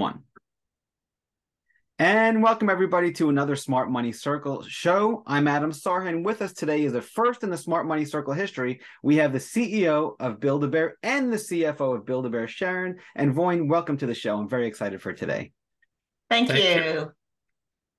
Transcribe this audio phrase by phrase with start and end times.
[0.00, 0.22] one.
[1.98, 5.22] And welcome everybody to another Smart Money Circle show.
[5.26, 6.24] I'm Adam Sarhan.
[6.24, 8.80] With us today is the first in the Smart Money Circle history.
[9.02, 12.48] We have the CEO of Build a Bear and the CFO of Build a Bear,
[12.48, 13.68] Sharon and Voin.
[13.68, 14.38] Welcome to the show.
[14.38, 15.52] I'm very excited for today.
[16.30, 16.92] Thank, Thank you.
[16.92, 17.12] you.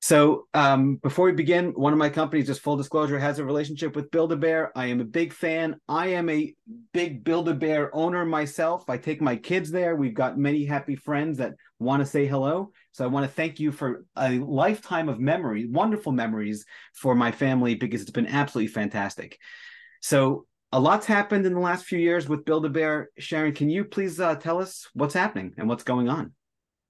[0.04, 3.96] So, um, before we begin, one of my companies, just full disclosure, has a relationship
[3.96, 4.76] with Build a Bear.
[4.76, 5.80] I am a big fan.
[5.88, 6.56] I am a
[6.92, 8.90] big Build a Bear owner myself.
[8.90, 9.96] I take my kids there.
[9.96, 12.72] We've got many happy friends that want to say hello.
[12.92, 17.32] So, I want to thank you for a lifetime of memory, wonderful memories for my
[17.32, 19.38] family because it's been absolutely fantastic.
[20.02, 23.10] So, a lot's happened in the last few years with Build a Bear.
[23.18, 26.34] Sharon, can you please uh, tell us what's happening and what's going on?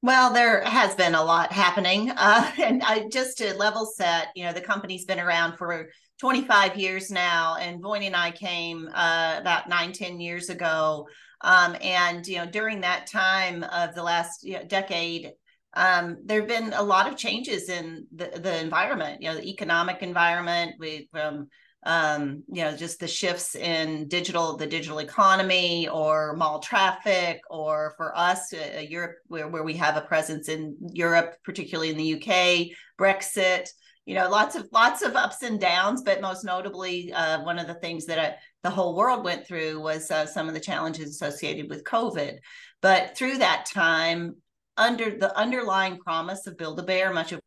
[0.03, 2.11] Well, there has been a lot happening.
[2.21, 6.75] Uh, and I, just to level set, you know, the company's been around for 25
[6.75, 7.55] years now.
[7.55, 11.07] And Voin and I came uh, about nine, 10 years ago.
[11.43, 15.31] Um, and, you know, during that time of the last you know, decade,
[15.73, 19.49] um, there have been a lot of changes in the, the environment, you know, the
[19.49, 20.73] economic environment.
[20.79, 21.47] We, um,
[21.83, 27.93] um, you know, just the shifts in digital, the digital economy or mall traffic, or
[27.97, 31.97] for us, uh, uh, Europe, where, where we have a presence in Europe, particularly in
[31.97, 32.67] the UK,
[32.99, 33.67] Brexit,
[34.05, 37.67] you know, lots of lots of ups and downs, but most notably, uh, one of
[37.67, 38.31] the things that uh,
[38.63, 42.37] the whole world went through was uh, some of the challenges associated with COVID.
[42.81, 44.35] But through that time,
[44.77, 47.41] under the underlying promise of Build a Bear, much of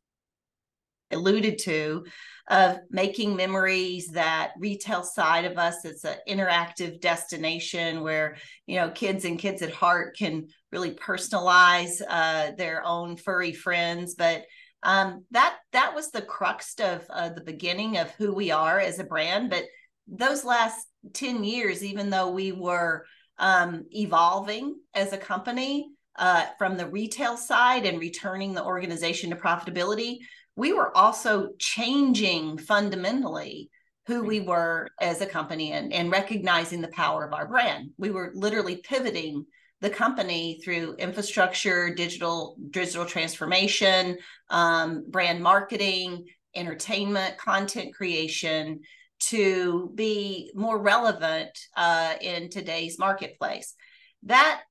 [1.11, 2.05] alluded to
[2.49, 8.91] of making memories that retail side of us it's an interactive destination where you know
[8.91, 14.45] kids and kids at heart can really personalize uh, their own furry friends but
[14.83, 18.99] um, that that was the crux of uh, the beginning of who we are as
[18.99, 19.65] a brand but
[20.07, 23.05] those last 10 years even though we were
[23.39, 29.37] um, evolving as a company uh, from the retail side and returning the organization to
[29.37, 30.19] profitability
[30.57, 33.71] we were also changing fundamentally
[34.07, 37.91] who we were as a company and, and recognizing the power of our brand.
[37.97, 39.47] We were literally pivoting
[39.81, 44.19] the company through infrastructure, digital digital transformation,
[44.51, 48.81] um, brand marketing, entertainment, content creation
[49.29, 53.75] to be more relevant uh, in today's marketplace.
[54.25, 54.63] That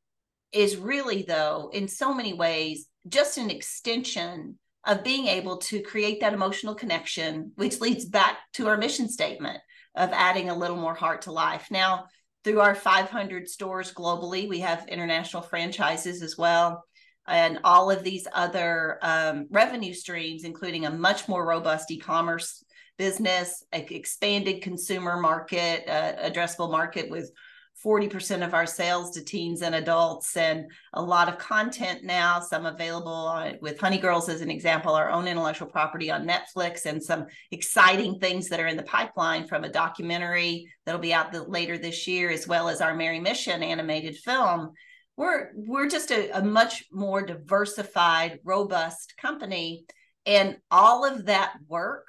[0.51, 6.19] is really, though, in so many ways, just an extension of being able to create
[6.21, 9.59] that emotional connection, which leads back to our mission statement
[9.95, 11.67] of adding a little more heart to life.
[11.71, 12.05] Now,
[12.43, 16.83] through our 500 stores globally, we have international franchises as well.
[17.25, 22.62] And all of these other um, revenue streams, including a much more robust e commerce
[22.97, 27.31] business, expanded consumer market, uh, addressable market with
[27.83, 32.65] 40% of our sales to teens and adults and a lot of content now some
[32.65, 37.03] available on, with honey girls as an example our own intellectual property on netflix and
[37.03, 41.43] some exciting things that are in the pipeline from a documentary that'll be out the,
[41.43, 44.71] later this year as well as our merry mission animated film.
[45.17, 49.85] We're we're just a, a much more diversified robust company
[50.25, 52.07] and all of that work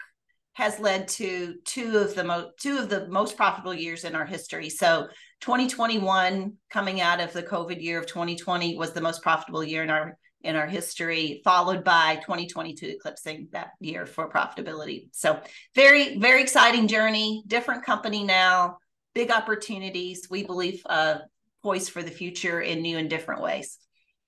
[0.55, 4.25] has led to two of the most two of the most profitable years in our
[4.25, 4.71] history.
[4.71, 5.09] So
[5.41, 9.91] 2021 coming out of the COVID year of 2020 was the most profitable year in
[9.91, 15.09] our in our history, followed by 2022 eclipsing that year for profitability.
[15.13, 15.41] So
[15.75, 18.77] very, very exciting journey, different company now,
[19.15, 21.17] big opportunities, we believe uh,
[21.63, 23.79] poised for the future in new and different ways.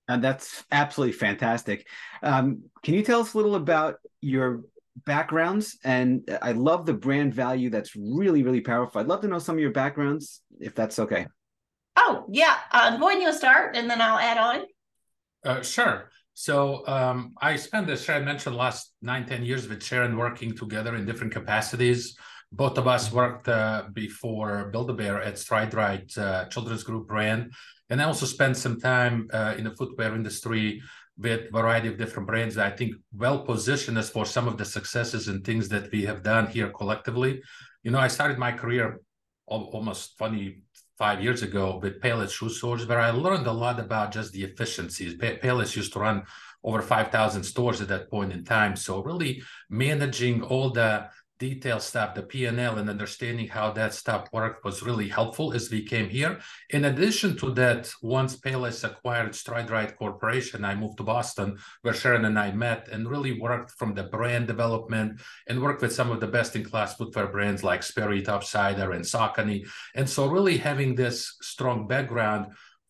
[0.09, 1.87] And that's absolutely fantastic.
[2.23, 4.63] Um, can you tell us a little about your
[5.05, 9.01] backgrounds and i love the brand value that's really really powerful.
[9.01, 11.27] I'd love to know some of your backgrounds if that's okay.
[11.97, 14.65] Oh yeah uh going to start and then i'll add on.
[15.45, 16.11] Uh, sure.
[16.35, 20.57] So um, i spent as sharon mentioned the last nine ten years with sharon working
[20.57, 22.17] together in different capacities.
[22.53, 27.07] Both of us worked uh, before build a bear at Stride Rite uh, children's group
[27.07, 27.53] brand
[27.91, 30.81] and i also spent some time uh, in the footwear industry
[31.19, 34.65] with variety of different brands that I think well positioned us for some of the
[34.65, 37.43] successes and things that we have done here collectively.
[37.83, 39.01] You know, I started my career
[39.47, 44.33] almost 25 years ago with Payless Shoe Stores, where I learned a lot about just
[44.33, 45.15] the efficiencies.
[45.15, 46.25] Payless used to run
[46.65, 48.77] over 5,000 stores at that point in time.
[48.77, 51.09] So really managing all the
[51.39, 55.83] detail stuff, the P&L and understanding how that stuff worked was really helpful as we
[55.83, 56.39] came here.
[56.71, 61.95] In addition to that, once Payless acquired Stride Rite Corporation, I moved to Boston where
[61.95, 66.11] Sharon and I met and really worked from the brand development and worked with some
[66.11, 69.67] of the best-in-class footwear brands like Sperry, Topsider, and Saucony.
[69.95, 72.47] And so really having this strong background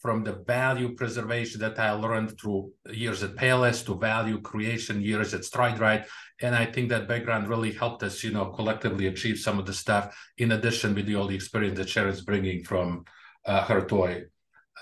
[0.07, 5.35] from the value preservation that I learned through years at Payless to value creation years
[5.35, 6.07] at StrideRite.
[6.43, 9.73] And I think that background really helped us, you know, collectively achieve some of the
[9.73, 13.05] stuff in addition with the all the experience that Sharon's bringing from
[13.47, 14.25] uh, her toy,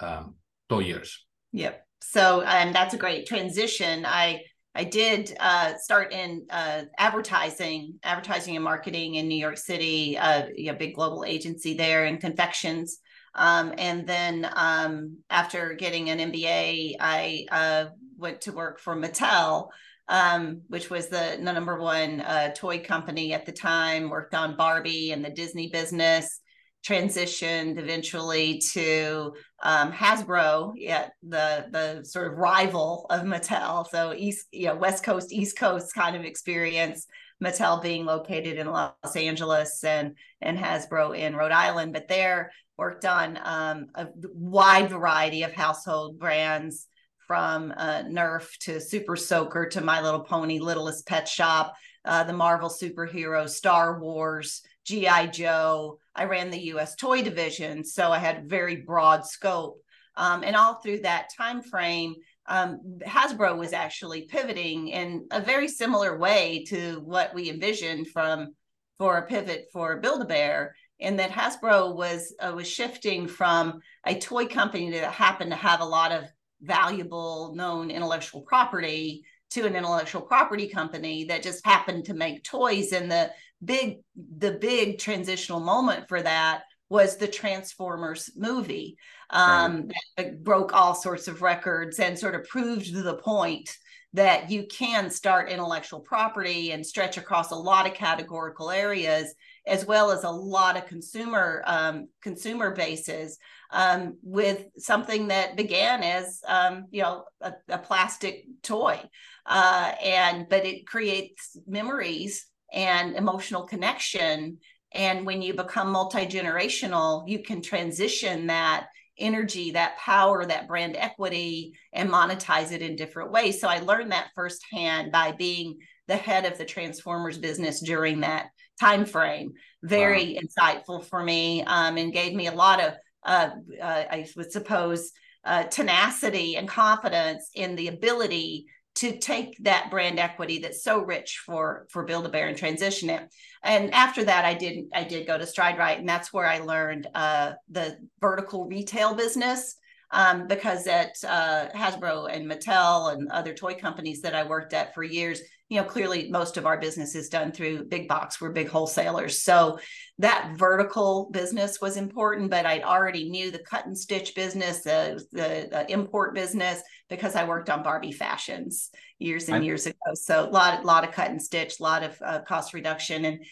[0.01, 0.35] um,
[0.69, 1.25] toy years.
[1.53, 1.87] Yep.
[2.03, 4.05] So um, that's a great transition.
[4.05, 4.43] I
[4.77, 10.49] I did uh, start in uh, advertising, advertising and marketing in New York City, a
[10.77, 12.99] big global agency there in confections.
[13.37, 17.87] Um, and then um, after getting an MBA, I uh,
[18.17, 19.69] went to work for Mattel,
[20.09, 25.13] um, which was the, number one uh, toy company at the time, worked on Barbie
[25.13, 26.41] and the Disney business
[26.87, 33.87] transitioned eventually to um, Hasbro, yet the the sort of rival of Mattel.
[33.91, 37.07] So East, you know, West Coast, East Coast kind of experience.
[37.43, 43.05] Mattel being located in Los Angeles and and Hasbro in Rhode Island, but there worked
[43.05, 46.87] on um, a wide variety of household brands
[47.27, 51.75] from uh, Nerf to Super Soaker to My Little Pony, Littlest Pet Shop,
[52.05, 55.99] uh, the Marvel superheroes, Star Wars, GI Joe.
[56.15, 56.95] I ran the U.S.
[56.97, 59.81] toy division, so I had very broad scope.
[60.17, 62.15] Um, and all through that time frame,
[62.47, 68.55] um, Hasbro was actually pivoting in a very similar way to what we envisioned from
[68.99, 73.81] for a pivot for Build a Bear, in that Hasbro was uh, was shifting from
[74.07, 76.25] a toy company that happened to have a lot of
[76.65, 82.93] valuable known intellectual property to an intellectual property company that just happened to make toys
[82.93, 83.31] and the
[83.65, 83.99] big
[84.39, 88.97] the big transitional moment for that was the Transformers movie
[89.31, 89.93] um, right.
[90.17, 93.77] that broke all sorts of records and sort of proved the point
[94.13, 99.35] that you can start intellectual property and stretch across a lot of categorical areas
[99.67, 103.39] as well as a lot of consumer um, consumer bases
[103.71, 109.01] um, with something that began as um, you know a, a plastic toy
[109.47, 114.59] uh, and but it creates memories and emotional connection.
[114.93, 120.97] And when you become multi generational, you can transition that energy, that power, that brand
[120.97, 123.61] equity, and monetize it in different ways.
[123.61, 125.79] So I learned that firsthand by being
[126.09, 128.49] the head of the Transformers business during that
[128.81, 129.53] time frame.
[129.83, 130.41] Very wow.
[130.43, 132.95] insightful for me, um, and gave me a lot of,
[133.25, 133.51] uh,
[133.81, 135.13] uh, I would suppose,
[135.45, 138.67] uh, tenacity and confidence in the ability
[138.97, 143.11] to take that brand equity that's so rich for for build a bear and transition
[143.11, 143.29] it
[143.63, 146.59] and after that i did i did go to Stride Rite and that's where i
[146.59, 149.77] learned uh, the vertical retail business
[150.15, 154.95] um, because at uh, hasbro and mattel and other toy companies that i worked at
[154.95, 158.41] for years you know clearly most of our business is done through big box.
[158.41, 159.43] We're big wholesalers.
[159.43, 159.79] So
[160.19, 165.25] that vertical business was important but i already knew the cut and stitch business the,
[165.33, 169.97] the, the import business because i worked on barbie fashions years and I, years ago.
[170.15, 173.25] So a lot, lot of cut and stitch a lot of uh, cost reduction.
[173.25, 173.45] And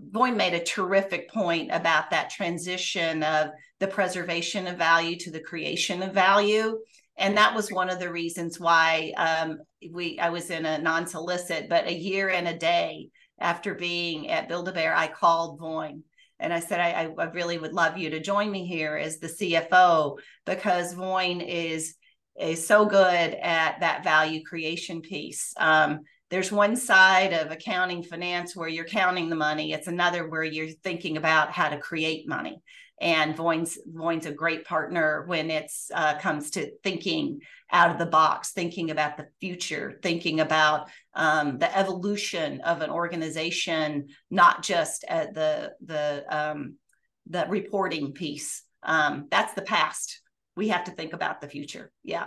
[0.00, 5.40] Voin made a terrific point about that transition of the preservation of value to the
[5.40, 6.78] creation of value
[7.18, 9.58] and that was one of the reasons why um,
[9.90, 13.08] we I was in a non-solicit, but a year and a day
[13.40, 16.04] after being at Build a Bear, I called Voin
[16.38, 19.26] and I said I, I really would love you to join me here as the
[19.26, 21.96] CFO because Voin is
[22.40, 25.52] is so good at that value creation piece.
[25.58, 29.72] Um, there's one side of accounting finance where you're counting the money.
[29.72, 32.62] It's another where you're thinking about how to create money
[33.00, 37.40] and Voin's Voin's a great partner when it's uh, comes to thinking
[37.70, 42.90] out of the box, thinking about the future, thinking about um, the evolution of an
[42.90, 46.76] organization, not just at the the um,
[47.28, 48.62] the reporting piece.
[48.82, 50.20] Um, that's the past.
[50.56, 51.92] We have to think about the future.
[52.02, 52.26] Yeah.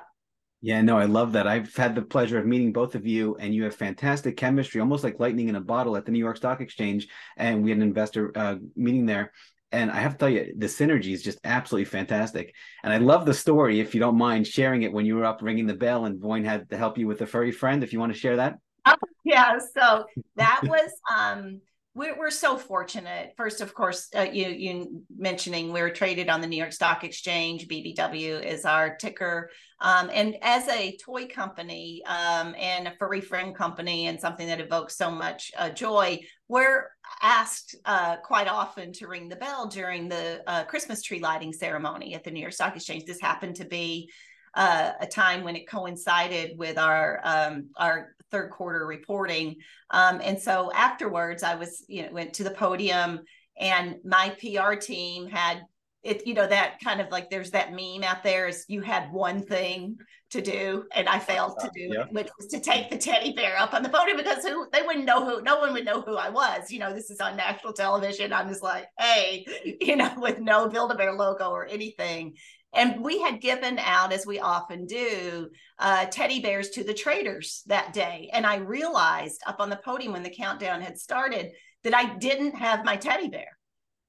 [0.63, 1.47] Yeah, no, I love that.
[1.47, 5.03] I've had the pleasure of meeting both of you, and you have fantastic chemistry, almost
[5.03, 7.07] like lightning in a bottle at the New York Stock Exchange.
[7.35, 9.31] And we had an investor uh, meeting there,
[9.71, 12.53] and I have to tell you, the synergy is just absolutely fantastic.
[12.83, 13.79] And I love the story.
[13.79, 16.43] If you don't mind sharing it, when you were up ringing the bell and Voin
[16.43, 18.57] had to help you with the furry friend, if you want to share that.
[18.85, 19.57] Oh, yeah.
[19.73, 21.61] So that was um,
[21.93, 23.33] we're, we're so fortunate.
[23.35, 27.67] First, of course, uh, you you mentioning we're traded on the New York Stock Exchange.
[27.67, 29.49] BBW is our ticker.
[29.81, 34.61] Um, and as a toy company um, and a furry friend company, and something that
[34.61, 36.19] evokes so much uh, joy,
[36.51, 36.89] we're
[37.21, 42.13] asked uh, quite often to ring the bell during the uh, Christmas tree lighting ceremony
[42.13, 43.05] at the New York Stock Exchange.
[43.05, 44.09] This happened to be
[44.53, 49.55] uh, a time when it coincided with our um, our third quarter reporting.
[49.91, 53.21] Um, and so afterwards, I was, you know, went to the podium
[53.57, 55.61] and my PR team had
[56.03, 59.11] it you know that kind of like there's that meme out there is you had
[59.11, 59.97] one thing
[60.31, 62.05] to do and I failed to do yeah.
[62.11, 65.05] which was to take the teddy bear up on the podium because who they wouldn't
[65.05, 66.71] know who no one would know who I was.
[66.71, 68.33] You know, this is on national television.
[68.33, 69.45] I'm just like, hey,
[69.81, 72.35] you know, with no Build-A-Bear logo or anything.
[72.73, 77.63] And we had given out, as we often do, uh, teddy bears to the traders
[77.67, 78.29] that day.
[78.31, 81.51] And I realized up on the podium when the countdown had started
[81.83, 83.57] that I didn't have my teddy bear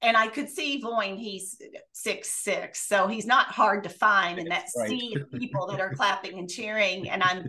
[0.02, 1.61] and I could see Voin, he's
[1.92, 4.88] six six, so he's not hard to find in that right.
[4.88, 7.09] sea of people that are clapping and cheering.
[7.09, 7.49] And I'm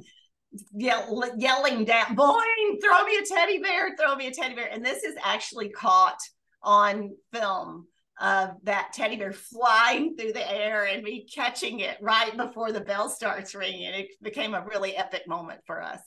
[0.72, 4.70] yell, yelling down, Voin, throw me a teddy bear, throw me a teddy bear.
[4.72, 6.20] And this is actually caught
[6.62, 7.88] on film
[8.22, 12.82] of that teddy bear flying through the air and me catching it right before the
[12.82, 13.94] bell starts ringing.
[13.94, 16.00] It became a really epic moment for us.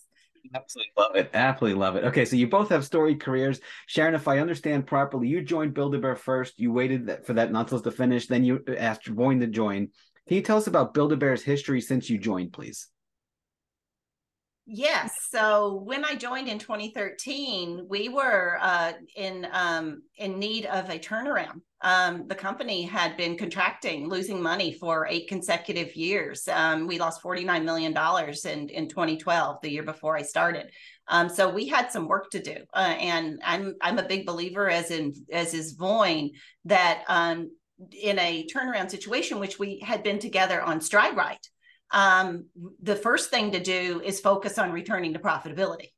[0.54, 1.30] Absolutely love it.
[1.34, 2.04] Absolutely love it.
[2.04, 3.60] Okay, so you both have storied careers.
[3.86, 6.58] Sharon, if I understand properly, you joined Build-A-Bear first.
[6.58, 8.26] You waited for that non-solicit to finish.
[8.26, 9.88] Then you asked Voin to join.
[10.26, 12.88] Can you tell us about Build-A-Bear's history since you joined, please?
[14.68, 15.14] Yes.
[15.30, 20.98] So when I joined in 2013, we were uh, in um, in need of a
[20.98, 21.60] turnaround.
[21.82, 26.48] Um, the company had been contracting, losing money for eight consecutive years.
[26.48, 30.72] Um, we lost 49 million dollars in in 2012, the year before I started.
[31.06, 34.68] Um, so we had some work to do, uh, and I'm I'm a big believer,
[34.68, 36.32] as in as is Voin,
[36.64, 37.52] that um,
[37.92, 41.48] in a turnaround situation, which we had been together on Stride Rite
[41.90, 42.46] um,
[42.82, 45.90] the first thing to do is focus on returning to profitability.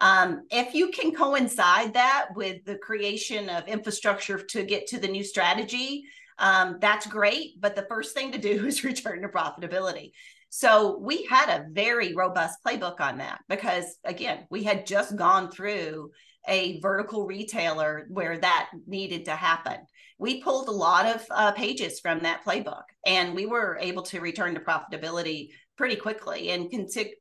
[0.00, 5.08] Um, if you can coincide that with the creation of infrastructure to get to the
[5.08, 6.04] new strategy,
[6.38, 7.60] um, that's great.
[7.60, 10.12] But the first thing to do is return to profitability.
[10.50, 15.50] So we had a very robust playbook on that because, again, we had just gone
[15.50, 16.10] through
[16.46, 19.76] a vertical retailer where that needed to happen
[20.18, 24.20] we pulled a lot of uh, pages from that playbook and we were able to
[24.20, 26.72] return to profitability pretty quickly and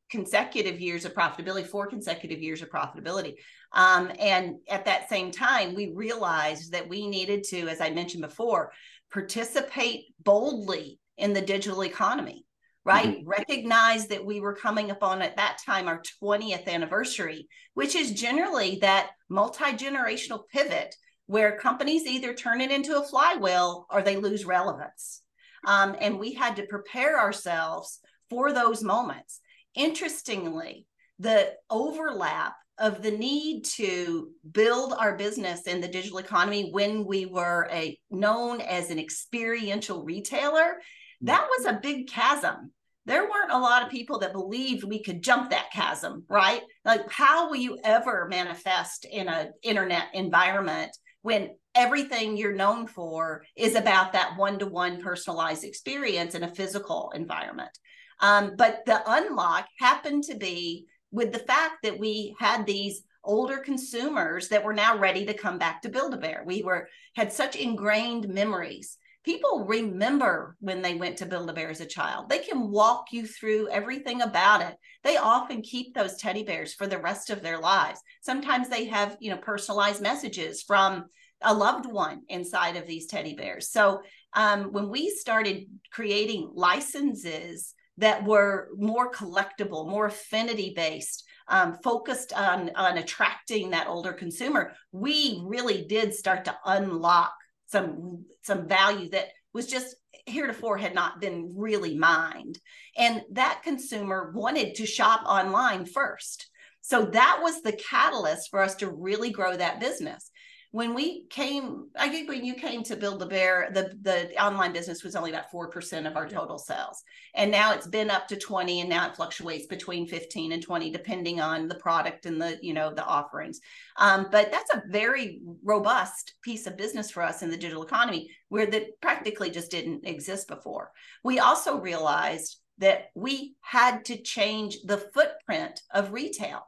[0.10, 3.36] consecutive years of profitability four consecutive years of profitability
[3.74, 8.24] um, and at that same time we realized that we needed to as i mentioned
[8.24, 8.72] before
[9.12, 12.46] participate boldly in the digital economy
[12.84, 13.30] right mm-hmm.
[13.30, 18.80] recognize that we were coming upon at that time our 20th anniversary which is generally
[18.82, 20.96] that multi-generational pivot
[21.28, 25.22] where companies either turn it into a flywheel or they lose relevance.
[25.66, 29.40] Um, and we had to prepare ourselves for those moments.
[29.76, 30.86] Interestingly,
[31.20, 37.26] the overlap of the need to build our business in the digital economy when we
[37.26, 40.78] were a known as an experiential retailer
[41.22, 42.72] that was a big chasm
[43.06, 47.10] there weren't a lot of people that believed we could jump that chasm right like
[47.12, 53.76] how will you ever manifest in an internet environment when everything you're known for is
[53.76, 57.78] about that one-to-one personalized experience in a physical environment.
[58.20, 63.58] Um, but the unlock happened to be with the fact that we had these older
[63.58, 66.44] consumers that were now ready to come back to build-a-bear.
[66.46, 71.86] We were had such ingrained memories people remember when they went to build-a-bear as a
[71.86, 72.30] child.
[72.30, 74.78] They can walk you through everything about it.
[75.04, 78.00] They often keep those teddy bears for the rest of their lives.
[78.22, 81.08] Sometimes they have you know personalized messages from
[81.42, 83.70] a loved one inside of these teddy bears.
[83.70, 84.02] So
[84.34, 92.32] um, when we started creating licenses that were more collectible, more affinity based, um, focused
[92.32, 97.34] on on attracting that older consumer, we really did start to unlock
[97.68, 99.96] some some value that was just
[100.26, 102.60] heretofore had not been really mined.
[102.98, 106.50] And that consumer wanted to shop online first.
[106.82, 110.30] So that was the catalyst for us to really grow that business
[110.78, 114.74] when we came, I think when you came to Build a Bear, the the online
[114.74, 117.02] business was only about four percent of our total sales,
[117.34, 120.92] and now it's been up to twenty, and now it fluctuates between fifteen and twenty,
[120.92, 123.60] depending on the product and the you know the offerings.
[123.98, 128.30] Um, but that's a very robust piece of business for us in the digital economy,
[128.50, 130.92] where that practically just didn't exist before.
[131.24, 136.62] We also realized that we had to change the footprint of retail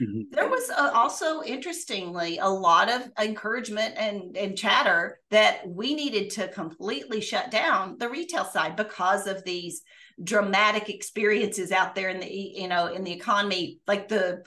[0.00, 0.22] Mm-hmm.
[0.30, 6.30] There was uh, also, interestingly, a lot of encouragement and, and chatter that we needed
[6.30, 9.82] to completely shut down the retail side because of these
[10.22, 14.42] dramatic experiences out there in the you know in the economy, like the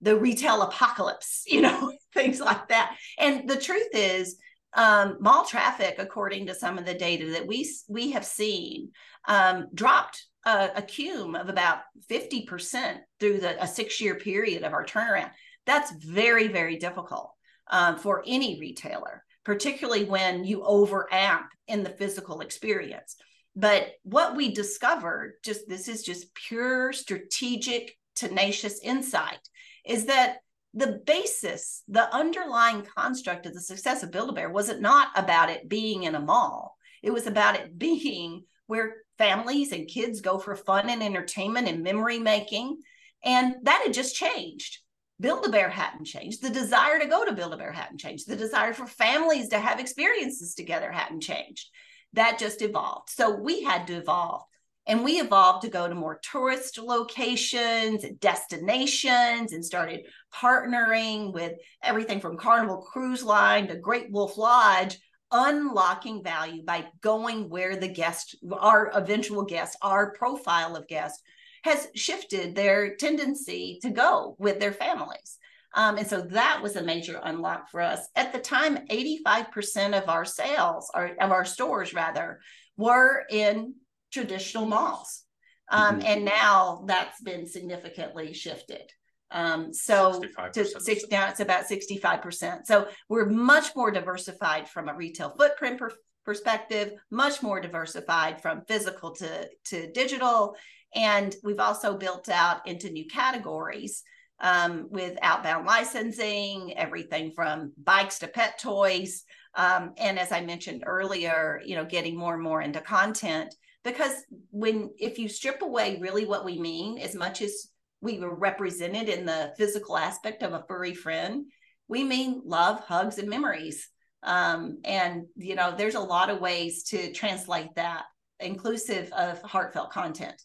[0.00, 2.96] the retail apocalypse, you know, things like that.
[3.18, 4.36] And the truth is,
[4.74, 8.90] um, mall traffic, according to some of the data that we we have seen,
[9.28, 14.72] um, dropped a, a cum of about 50% through the, a six year period of
[14.72, 15.30] our turnaround.
[15.66, 17.32] That's very, very difficult
[17.68, 23.14] um, for any retailer particularly when you over overamp in the physical experience.
[23.54, 29.38] But what we discovered, just this is just pure strategic, tenacious insight,
[29.86, 30.38] is that
[30.74, 36.02] the basis, the underlying construct of the success of Build-A-Bear wasn't not about it being
[36.02, 36.76] in a mall.
[37.00, 41.82] It was about it being where families and kids go for fun and entertainment and
[41.82, 42.78] memory making.
[43.24, 44.78] And that had just changed.
[45.18, 46.42] Build-A-Bear hadn't changed.
[46.42, 48.28] The desire to go to Build-A-Bear hadn't changed.
[48.28, 51.68] The desire for families to have experiences together hadn't changed.
[52.12, 53.10] That just evolved.
[53.10, 54.42] So we had to evolve.
[54.88, 62.20] And we evolved to go to more tourist locations, destinations, and started partnering with everything
[62.20, 64.96] from Carnival Cruise Line to Great Wolf Lodge,
[65.36, 71.22] unlocking value by going where the guest, our eventual guest, our profile of guest
[71.64, 75.38] has shifted their tendency to go with their families.
[75.74, 78.08] Um, and so that was a major unlock for us.
[78.16, 82.40] At the time, 85% of our sales, or of our stores rather,
[82.76, 83.74] were in
[84.12, 85.24] traditional malls.
[85.68, 86.06] Um, mm-hmm.
[86.06, 88.90] And now that's been significantly shifted.
[89.36, 90.22] Um, so
[90.54, 92.64] to six, now it's about 65%.
[92.64, 95.90] So we're much more diversified from a retail footprint per,
[96.24, 100.56] perspective, much more diversified from physical to, to digital.
[100.94, 104.02] And we've also built out into new categories
[104.40, 109.22] um, with outbound licensing, everything from bikes to pet toys.
[109.54, 114.14] Um, and as I mentioned earlier, you know, getting more and more into content because
[114.50, 117.68] when if you strip away really what we mean, as much as
[118.06, 121.46] we were represented in the physical aspect of a furry friend,
[121.88, 123.88] we mean love, hugs, and memories.
[124.22, 128.04] Um, and you know, there's a lot of ways to translate that,
[128.40, 130.40] inclusive of heartfelt content.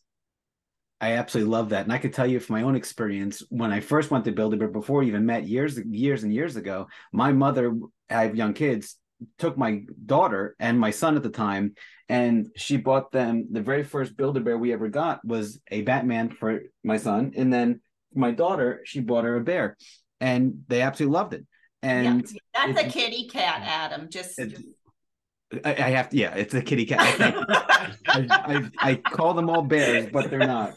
[0.99, 1.83] I absolutely love that.
[1.83, 4.67] And I could tell you from my own experience, when I first went to Build-A-Bear
[4.67, 7.73] before we even met years, years and years ago, my mother,
[8.09, 8.97] I have young kids,
[9.37, 11.75] took my daughter and my son at the time,
[12.09, 16.61] and she bought them the very first Build-A-Bear we ever got was a Batman for
[16.83, 17.31] my son.
[17.37, 17.81] And then
[18.13, 19.77] my daughter, she bought her a bear.
[20.19, 21.45] And they absolutely loved it.
[21.81, 24.09] And yeah, that's a kitty cat, Adam.
[24.09, 24.61] Just, just
[25.63, 26.99] I, I, have to, yeah, it's a kitty cat.
[28.07, 30.73] I, I, I, call them all bears, but they're not.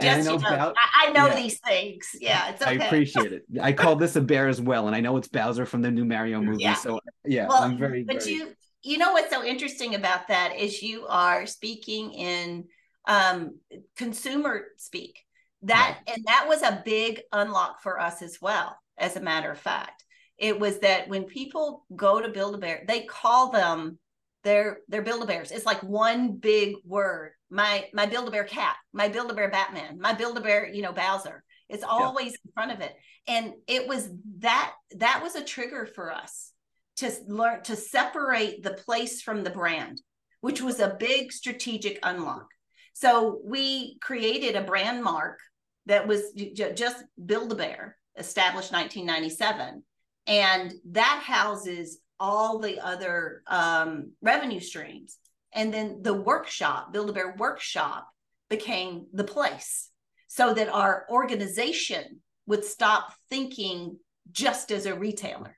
[0.00, 1.36] Just, I know, you know, I, I know yeah.
[1.36, 2.10] these things.
[2.20, 2.78] Yeah, it's okay.
[2.78, 3.44] I appreciate it.
[3.62, 6.04] I call this a bear as well, and I know it's Bowser from the new
[6.04, 6.62] Mario movie.
[6.62, 6.74] Yeah.
[6.74, 8.04] So yeah, well, I'm very.
[8.04, 8.34] But very...
[8.34, 12.64] you, you know what's so interesting about that is you are speaking in
[13.06, 13.58] um,
[13.96, 15.18] consumer speak.
[15.62, 16.14] That right.
[16.14, 18.76] and that was a big unlock for us as well.
[18.98, 20.04] As a matter of fact,
[20.36, 23.98] it was that when people go to Build a Bear, they call them
[24.46, 25.50] their their Build a Bears.
[25.50, 27.32] It's like one big word.
[27.50, 30.68] My my build a bear cat my build a bear batman my build a bear
[30.68, 31.42] you know bowser.
[31.68, 32.38] It's always yeah.
[32.44, 32.94] in front of it.
[33.26, 36.52] And it was that that was a trigger for us
[36.96, 40.00] to learn to separate the place from the brand
[40.42, 42.46] which was a big strategic unlock.
[42.92, 45.40] So we created a brand mark
[45.86, 49.82] that was j- just build a bear established 1997
[50.26, 55.18] and that houses all the other um, revenue streams
[55.52, 58.08] and then the workshop, Build a Bear workshop,
[58.48, 59.90] became the place
[60.28, 63.98] so that our organization would stop thinking
[64.30, 65.56] just as a retailer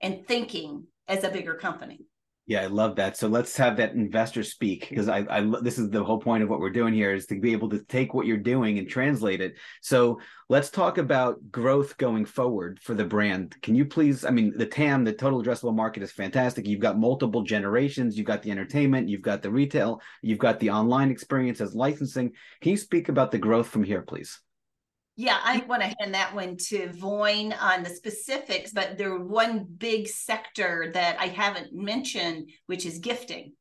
[0.00, 2.06] and thinking as a bigger company.
[2.46, 3.16] Yeah, I love that.
[3.16, 6.50] So let's have that investor speak because I, I, this is the whole point of
[6.50, 9.40] what we're doing here is to be able to take what you're doing and translate
[9.40, 9.54] it.
[9.80, 13.56] So let's talk about growth going forward for the brand.
[13.62, 14.26] Can you please?
[14.26, 16.66] I mean, the TAM, the total addressable market, is fantastic.
[16.66, 18.14] You've got multiple generations.
[18.14, 19.08] You've got the entertainment.
[19.08, 20.02] You've got the retail.
[20.20, 22.32] You've got the online experience as licensing.
[22.60, 24.43] Can you speak about the growth from here, please?
[25.16, 29.64] Yeah, I want to hand that one to Voin on the specifics, but there one
[29.64, 33.52] big sector that I haven't mentioned, which is gifting.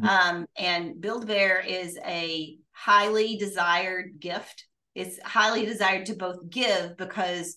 [0.00, 0.36] Mm-hmm.
[0.36, 4.66] Um, and Build Bear is a highly desired gift.
[4.94, 7.56] It's highly desired to both give because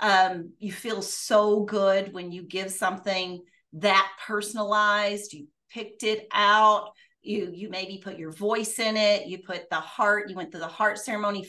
[0.00, 3.42] um, you feel so good when you give something
[3.74, 5.34] that personalized.
[5.34, 6.92] You picked it out.
[7.22, 9.26] You you maybe put your voice in it.
[9.26, 10.30] You put the heart.
[10.30, 11.46] You went through the heart ceremony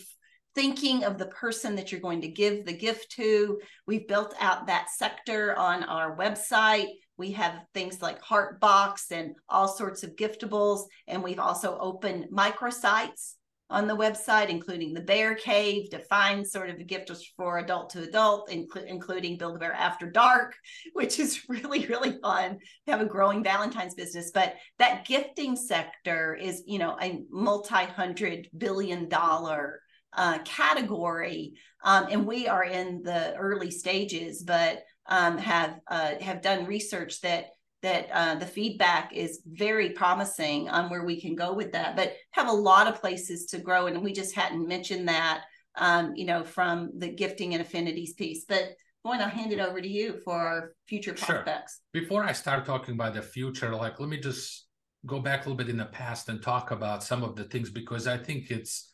[0.58, 3.60] thinking of the person that you're going to give the gift to.
[3.86, 6.88] We've built out that sector on our website.
[7.15, 10.86] We have things like Heartbox and all sorts of giftables.
[11.08, 13.36] And we've also opened microsites
[13.70, 18.02] on the website, including the Bear Cave to find sort of gift for adult to
[18.02, 20.56] adult, inclu- including Build a Bear After Dark,
[20.93, 22.58] which is really, really fun.
[22.88, 27.86] We have a growing Valentine's business, but that gifting sector is, you know, a multi
[27.86, 29.82] hundred billion dollar
[30.13, 36.41] uh, category, um, and we are in the early stages, but um, have uh, have
[36.41, 37.48] done research that
[37.84, 42.15] that uh, the feedback is very promising on where we can go with that, but
[42.32, 43.86] have a lot of places to grow.
[43.86, 45.43] And we just hadn't mentioned that,
[45.76, 48.46] um, you know, from the gifting and affinities piece.
[48.50, 48.70] But
[49.06, 51.82] going, I'll hand it over to you for our future prospects.
[51.93, 52.02] Sure.
[52.02, 54.67] Before I start talking about the future, like let me just
[55.06, 57.70] go back a little bit in the past and talk about some of the things
[57.70, 58.89] because I think it's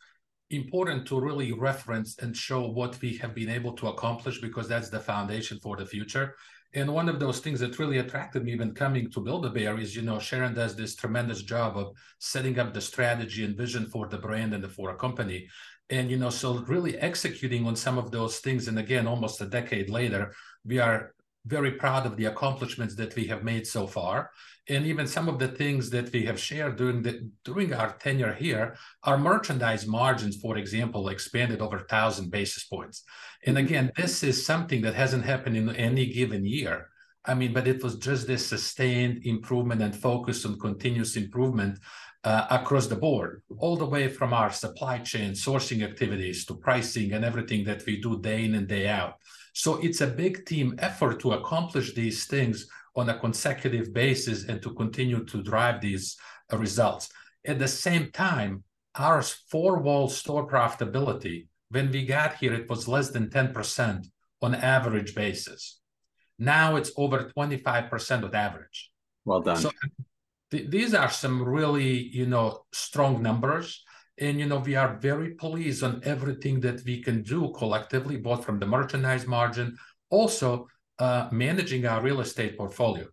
[0.56, 4.90] important to really reference and show what we have been able to accomplish because that's
[4.90, 6.34] the foundation for the future.
[6.74, 9.78] And one of those things that really attracted me when coming to Build a Bear
[9.78, 13.86] is, you know, Sharon does this tremendous job of setting up the strategy and vision
[13.86, 15.46] for the brand and for a company.
[15.88, 18.66] And, you know, so really executing on some of those things.
[18.66, 20.32] And again, almost a decade later,
[20.64, 21.14] we are
[21.46, 24.30] very proud of the accomplishments that we have made so far
[24.68, 28.32] and even some of the things that we have shared during the during our tenure
[28.32, 33.02] here our merchandise margins for example expanded over 1000 basis points
[33.46, 33.66] and mm-hmm.
[33.66, 36.88] again this is something that hasn't happened in any given year
[37.26, 41.78] i mean but it was just this sustained improvement and focus on continuous improvement
[42.24, 47.12] uh, across the board, all the way from our supply chain sourcing activities to pricing
[47.12, 49.16] and everything that we do day in and day out.
[49.54, 54.60] So it's a big team effort to accomplish these things on a consecutive basis and
[54.62, 56.16] to continue to drive these
[56.52, 57.08] uh, results.
[57.46, 58.64] At the same time,
[58.96, 64.06] our four wall store profitability, when we got here, it was less than 10%
[64.42, 65.80] on average basis.
[66.38, 68.90] Now it's over 25% on average.
[69.24, 69.56] Well done.
[69.56, 69.70] So
[70.50, 73.84] th- these are some really, you know, strong numbers.
[74.18, 78.44] And, you know, we are very pleased on everything that we can do collectively, both
[78.44, 79.76] from the merchandise margin,
[80.10, 83.06] also uh, managing our real estate portfolio.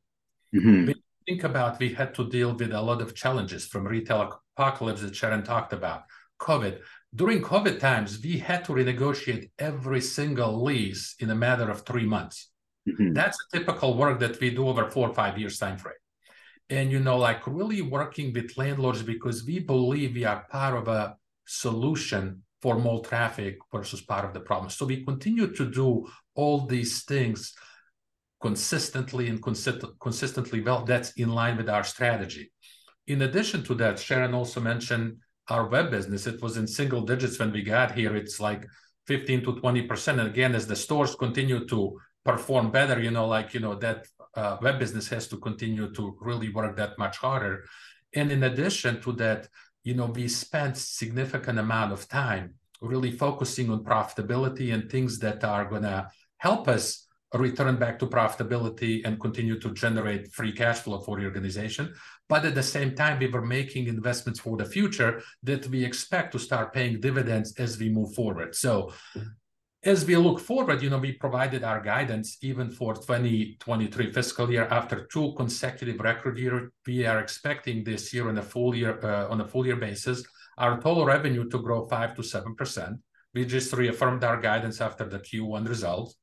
[0.54, 0.92] Mm-hmm.
[1.28, 5.16] think about we had to deal with a lot of challenges from retail apocalypse that
[5.16, 6.04] Sharon talked about,
[6.40, 6.80] COVID.
[7.14, 12.06] During COVID times, we had to renegotiate every single lease in a matter of three
[12.06, 12.50] months.
[12.88, 13.14] Mm-hmm.
[13.14, 16.01] That's a typical work that we do over four or five years time frame.
[16.72, 20.88] And you know, like really working with landlords because we believe we are part of
[20.88, 24.70] a solution for more traffic versus part of the problem.
[24.70, 27.54] So we continue to do all these things
[28.42, 32.54] consistently and consist- consistently well, that's in line with our strategy.
[33.06, 35.18] In addition to that, Sharon also mentioned
[35.50, 36.26] our web business.
[36.26, 38.16] It was in single digits when we got here.
[38.16, 38.66] It's like
[39.08, 40.20] 15 to 20%.
[40.20, 44.06] And again, as the stores continue to perform better, you know, like, you know, that
[44.36, 47.66] uh, web business has to continue to really work that much harder.
[48.14, 49.48] And in addition to that,
[49.84, 55.44] you know, we spent significant amount of time really focusing on profitability and things that
[55.44, 60.80] are going to help us return back to profitability and continue to generate free cash
[60.80, 61.94] flow for the organization.
[62.28, 66.34] But at the same time, we were making investments for the future that we expect
[66.34, 68.56] to start paying dividends as we move forward.
[68.56, 68.92] So
[69.84, 74.68] as we look forward, you know, we provided our guidance even for 2023 fiscal year
[74.70, 76.72] after two consecutive record year.
[76.86, 80.24] We are expecting this year on a full year uh, on a full year basis,
[80.58, 83.00] our total revenue to grow five to seven percent.
[83.34, 86.16] We just reaffirmed our guidance after the Q1 results.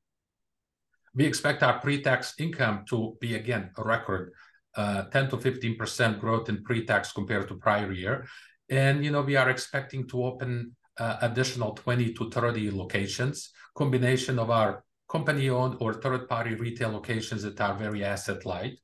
[1.14, 4.32] We expect our pre-tax income to be, again, a record,
[4.76, 8.26] uh, 10 to 15% growth in pre-tax compared to prior year.
[8.68, 13.52] And, you know, we are expecting to open uh, Uh, additional 20 to 30 locations,
[13.76, 18.78] combination of our company-owned or third-party retail locations that are very asset light.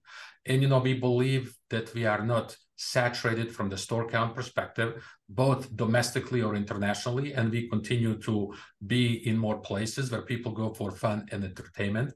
[0.46, 5.04] And, you know, we believe that we are not saturated from the store count perspective,
[5.28, 8.54] both domestically or internationally, and we continue to
[8.86, 12.12] be in more places where people go for fun and entertainment.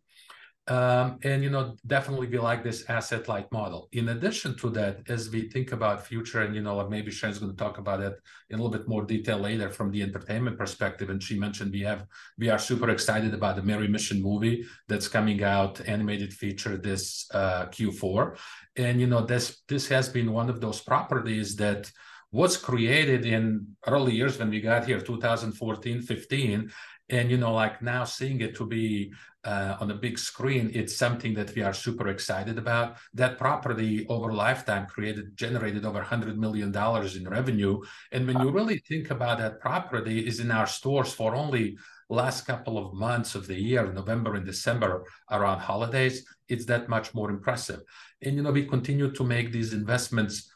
[0.68, 3.88] Um, and you know, definitely we like this asset light model.
[3.92, 7.52] In addition to that, as we think about future, and you know, maybe Sharon's going
[7.52, 8.14] to talk about it
[8.50, 11.08] in a little bit more detail later from the entertainment perspective.
[11.08, 15.08] And she mentioned we have we are super excited about the Merry Mission movie that's
[15.08, 18.36] coming out, animated feature this uh, Q4.
[18.76, 21.90] And you know, this this has been one of those properties that
[22.30, 26.70] was created in early years when we got here 2014 15
[27.10, 29.12] and you know like now seeing it to be
[29.44, 32.96] uh, on a big screen it's something that we are super excited about.
[33.14, 37.80] That property over lifetime created generated over 100 million dollars in revenue.
[38.12, 41.78] And when you really think about that property is in our stores for only
[42.10, 47.14] last couple of months of the year november and december around holidays it's that much
[47.14, 47.80] more impressive.
[48.22, 50.50] And you know we continue to make these investments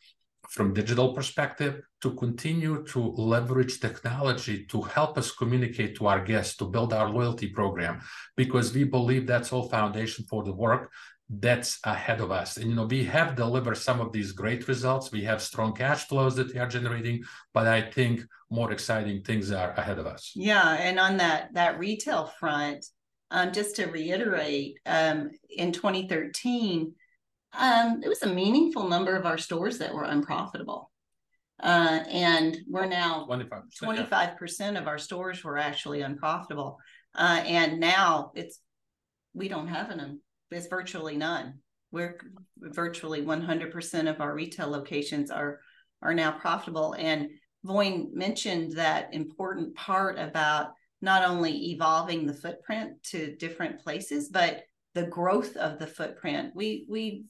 [0.53, 6.57] from digital perspective to continue to leverage technology to help us communicate to our guests
[6.59, 8.01] to build our loyalty program
[8.37, 10.93] because we believe that's all foundation for the work
[11.31, 12.59] that's ahead of us.
[12.59, 15.11] And you know we have delivered some of these great results.
[15.11, 17.23] We have strong cash flows that we are generating
[17.55, 20.33] but i think more exciting things are ahead of us.
[20.35, 22.85] Yeah and on that that retail front
[23.31, 26.93] um, just to reiterate um, in 2013
[27.55, 30.91] Um, it was a meaningful number of our stores that were unprofitable.
[31.63, 33.63] Uh, and we're now 25%.
[33.81, 36.79] 25% of our stores were actually unprofitable.
[37.15, 38.59] Uh, and now it's,
[39.35, 41.59] we don't have an, there's virtually none.
[41.93, 42.19] We're
[42.59, 45.61] virtually 100% of our retail locations are,
[46.01, 46.95] are now profitable.
[46.99, 47.29] And
[47.65, 54.63] Voin mentioned that important part about not only evolving the footprint to different places, but
[54.95, 56.53] the growth of the footprint.
[56.55, 57.25] We, we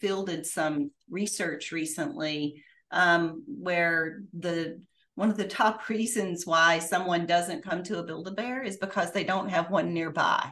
[0.00, 4.80] fielded some research recently um, where the
[5.14, 8.76] one of the top reasons why someone doesn't come to a Build a Bear is
[8.76, 10.50] because they don't have one nearby.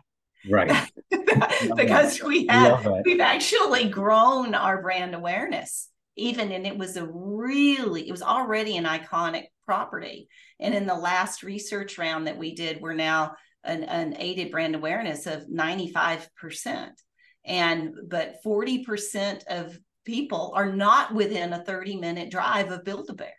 [0.48, 0.90] Right.
[1.76, 8.08] because we have we've actually grown our brand awareness even and it was a really
[8.08, 10.28] it was already an iconic property
[10.60, 14.74] and in the last research round that we did we're now an, an aided brand
[14.74, 16.90] awareness of 95%
[17.46, 23.34] and but 40% of people are not within a 30 minute drive of Build-A-Bear.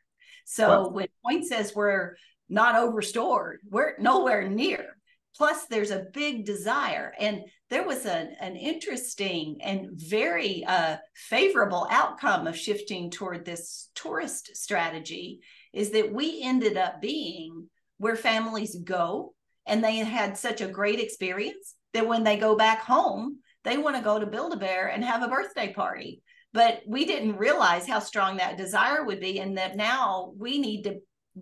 [0.46, 0.89] So wow.
[0.89, 2.15] when Voin says we're
[2.50, 4.98] not overstored, we're nowhere near.
[5.36, 7.13] Plus, there's a big desire.
[7.20, 13.89] And there was a, an interesting and very uh, favorable outcome of shifting toward this
[13.93, 15.41] tourist strategy
[15.74, 19.36] is that we ended up being where families go
[19.67, 23.96] and they had such a great experience that when they go back home, they want
[23.96, 26.22] to go to Build a Bear and have a birthday party
[26.54, 30.84] but we didn't realize how strong that desire would be and that now we need
[30.84, 30.96] to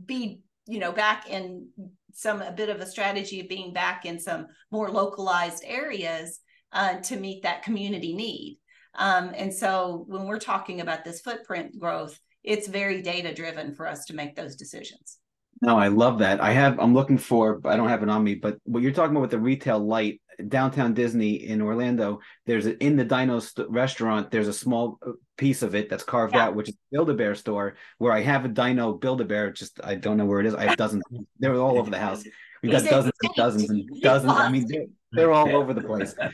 [0.05, 1.67] be you know back in
[2.13, 6.39] some a bit of a strategy of being back in some more localized areas
[6.73, 8.59] uh, to meet that community need
[8.97, 13.87] um, and so when we're talking about this footprint growth it's very data driven for
[13.87, 15.19] us to make those decisions
[15.61, 16.41] no, I love that.
[16.41, 16.79] I have.
[16.79, 17.61] I'm looking for.
[17.63, 20.21] I don't have it on me, but what you're talking about with the retail light
[20.47, 22.19] downtown Disney in Orlando.
[22.45, 24.31] There's a, in the Dino st- restaurant.
[24.31, 26.45] There's a small uh, piece of it that's carved yeah.
[26.45, 29.51] out, which is Build a Bear store, where I have a Dino Build a Bear.
[29.51, 30.55] Just I don't know where it is.
[30.55, 31.03] I have dozens.
[31.39, 32.23] they're all over the house.
[32.61, 34.33] We've got dozens and dozens and dozens.
[34.33, 36.15] I mean, they're, they're all over the place.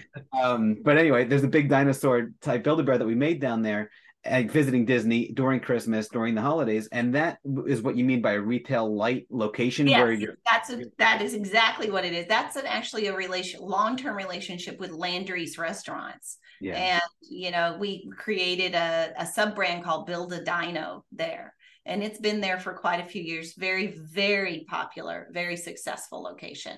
[0.42, 3.62] Um, but anyway, there's a big dinosaur type Build a Bear that we made down
[3.62, 3.92] there
[4.24, 8.40] visiting Disney during Christmas, during the holidays, and that is what you mean by a
[8.40, 9.88] retail light location.
[9.88, 12.28] Yes, where you're, that's a, that is exactly what it is.
[12.28, 16.38] That's an, actually a relation, long term relationship with Landry's restaurants.
[16.60, 16.76] Yeah.
[16.76, 21.56] And you know, we created a, a sub brand called Build a Dino there,
[21.86, 23.56] and it's been there for quite a few years.
[23.58, 26.78] Very, very popular, very successful location.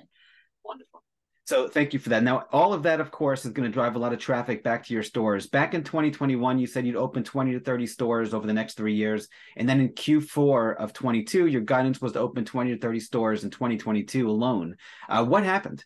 [0.64, 1.04] Wonderful.
[1.46, 2.24] So thank you for that.
[2.24, 4.86] Now, all of that, of course, is going to drive a lot of traffic back
[4.86, 5.46] to your stores.
[5.46, 8.94] Back in 2021, you said you'd open 20 to 30 stores over the next three
[8.94, 9.28] years.
[9.58, 13.44] And then in Q4 of 22, your guidance was to open 20 to 30 stores
[13.44, 14.78] in 2022 alone.
[15.10, 15.84] Uh, what happened?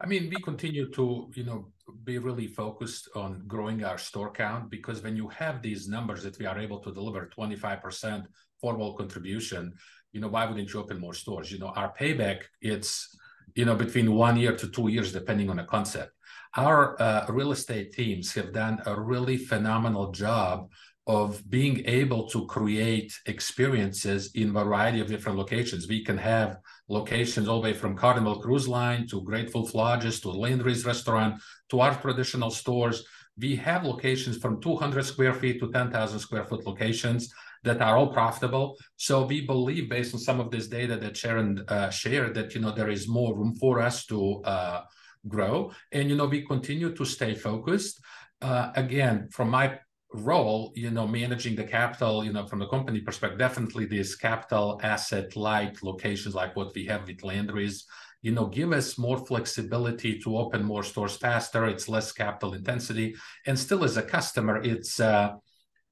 [0.00, 1.66] I mean, we continue to, you know,
[2.04, 6.38] be really focused on growing our store count because when you have these numbers that
[6.38, 8.24] we are able to deliver 25%
[8.62, 9.74] four-wall contribution,
[10.12, 11.52] you know, why wouldn't you open more stores?
[11.52, 13.14] You know, our payback, it's
[13.54, 16.12] you know, between one year to two years, depending on the concept.
[16.56, 20.70] Our uh, real estate teams have done a really phenomenal job
[21.06, 25.86] of being able to create experiences in variety of different locations.
[25.86, 30.20] We can have locations all the way from Carnival Cruise Line to Great Wolf Lodges
[30.20, 33.04] to Landry's restaurant to our traditional stores.
[33.36, 37.30] We have locations from 200 square feet to 10,000 square foot locations
[37.64, 38.76] that are all profitable.
[38.96, 42.60] So we believe, based on some of this data that Sharon uh, shared, that you
[42.60, 44.82] know there is more room for us to uh,
[45.26, 48.00] grow, and you know we continue to stay focused.
[48.40, 49.78] Uh, again, from my
[50.12, 54.80] role, you know, managing the capital, you know, from the company perspective, definitely these capital
[54.82, 57.84] asset light locations like what we have with Landry's,
[58.22, 61.66] you know, give us more flexibility to open more stores faster.
[61.66, 65.32] It's less capital intensity, and still as a customer, it's uh,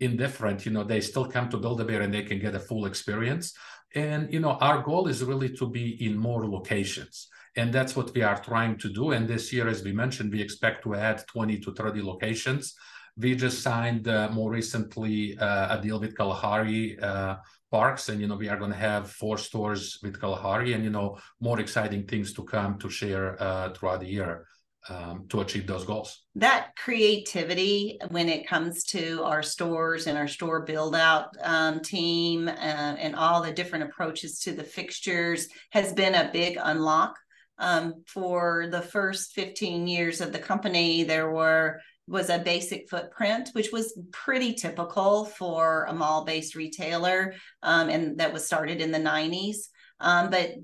[0.03, 2.61] indifferent you know they still come to build a bear and they can get a
[2.61, 3.55] full experience.
[3.95, 7.29] And you know our goal is really to be in more locations.
[7.55, 9.11] And that's what we are trying to do.
[9.13, 12.75] And this year as we mentioned we expect to add 20 to 30 locations.
[13.17, 17.37] We just signed uh, more recently uh, a deal with kalahari uh,
[17.71, 18.09] parks.
[18.09, 20.73] And you know we are going to have four stores with kalahari.
[20.75, 24.47] And you know more exciting things to come to share uh, throughout the year
[24.89, 26.25] um, to achieve those goals.
[26.35, 32.49] That creativity when it comes to our stores and our store build out um, team
[32.49, 37.17] uh, and all the different approaches to the fixtures has been a big unlock.
[37.59, 43.51] Um, for the first 15 years of the company, there were was a basic footprint,
[43.53, 48.91] which was pretty typical for a mall based retailer, um, and that was started in
[48.91, 49.69] the 90s.
[50.01, 50.55] Um, but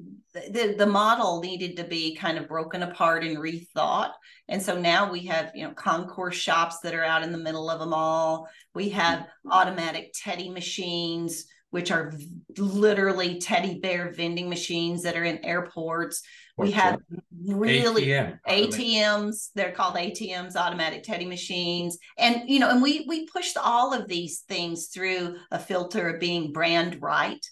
[0.50, 4.12] the the model needed to be kind of broken apart and rethought.
[4.48, 7.70] And so now we have, you know, concourse shops that are out in the middle
[7.70, 8.48] of a mall.
[8.74, 9.52] We have mm-hmm.
[9.52, 12.12] automatic teddy machines, which are
[12.56, 16.22] literally teddy bear vending machines that are in airports.
[16.56, 16.98] We have
[17.46, 18.38] really ATM.
[18.48, 19.50] ATMs.
[19.54, 24.08] They're called ATMs, automatic teddy machines, and you know, and we we pushed all of
[24.08, 27.44] these things through a filter of being brand right.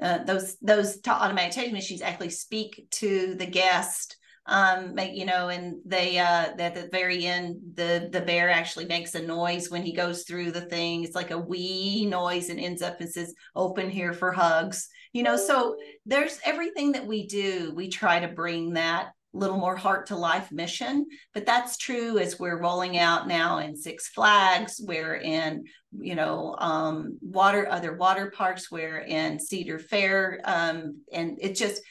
[0.00, 5.76] Uh, those those automatic teddy machines actually speak to the guest um you know and
[5.84, 9.92] they uh at the very end the the bear actually makes a noise when he
[9.92, 11.04] goes through the thing.
[11.04, 15.22] It's like a wee noise and ends up and says open here for hugs you
[15.22, 15.36] know?
[15.36, 15.76] So
[16.06, 20.52] there's everything that we do we try to bring that little more heart to life
[20.52, 25.64] mission but that's true as we're rolling out now in six flags we're in
[25.98, 31.82] you know um water other water parks we're in cedar fair um and it just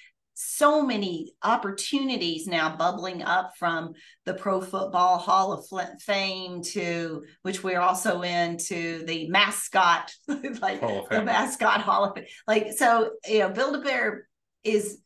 [0.44, 3.94] so many opportunities now bubbling up from
[4.26, 11.22] the Pro Football Hall of Fame to which we're also into the mascot, like the
[11.24, 12.26] mascot Hall of Fame.
[12.48, 14.28] Like so, you know, Build a Bear
[14.64, 15.00] is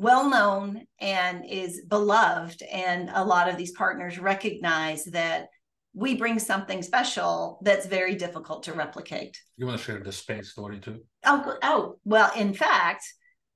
[0.00, 5.48] well known and is beloved, and a lot of these partners recognize that
[5.92, 9.38] we bring something special that's very difficult to replicate.
[9.58, 11.00] You want to share the space story too?
[11.26, 13.04] Oh, oh, well, in fact,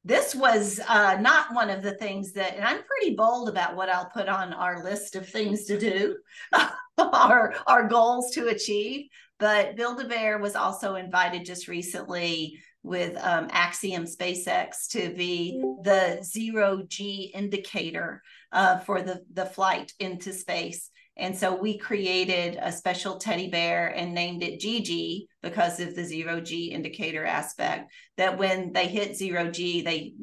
[0.04, 3.88] this was uh, not one of the things that, and I'm pretty bold about what
[3.88, 6.18] I'll put on our list of things to do,
[6.98, 9.06] our, our goals to achieve.
[9.38, 15.60] But Build a Bear was also invited just recently with um, Axiom SpaceX to be
[15.82, 20.90] the zero G indicator uh, for the, the flight into space.
[21.16, 26.04] And so we created a special teddy bear and named it Gigi because of the
[26.04, 27.90] zero G indicator aspect.
[28.16, 30.14] That when they hit zero G, they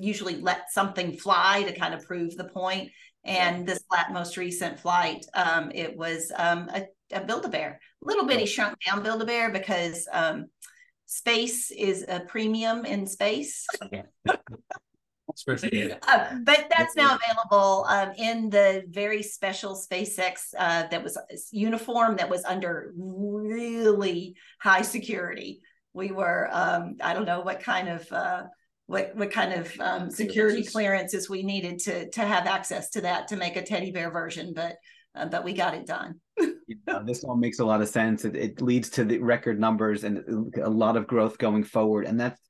[0.00, 2.90] usually let something fly to kind of prove the point.
[3.24, 3.80] And this
[4.12, 8.46] most recent flight, um, it was um, a, a Build a Bear, a little bitty
[8.46, 10.46] shrunk down Build a Bear because um,
[11.10, 13.66] space is a premium in space.
[16.06, 21.18] uh, but that's now available um, in the very special SpaceX uh, that was
[21.50, 25.60] uniform that was under really high security.
[25.94, 28.44] We were, um, I don't know what kind of uh,
[28.86, 33.28] what what kind of um, security clearances we needed to to have access to that
[33.28, 34.76] to make a teddy bear version, but
[35.16, 36.20] uh, but we got it done.
[36.66, 38.24] Yeah, this all makes a lot of sense.
[38.24, 42.20] It, it leads to the record numbers and a lot of growth going forward, and
[42.20, 42.40] that's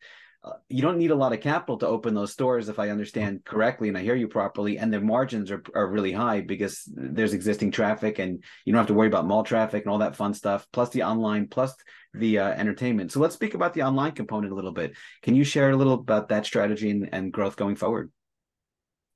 [0.42, 3.44] uh, you don't need a lot of capital to open those stores if i understand
[3.44, 4.78] correctly and i hear you properly.
[4.78, 8.86] And the margins are, are really high because there's existing traffic and you don't have
[8.86, 11.74] to worry about mall traffic and all that fun stuff plus the online plus
[12.14, 13.12] the uh, entertainment.
[13.12, 14.96] So let's speak about the online component a little bit.
[15.22, 18.10] Can you share a little about that strategy and, and growth going forward?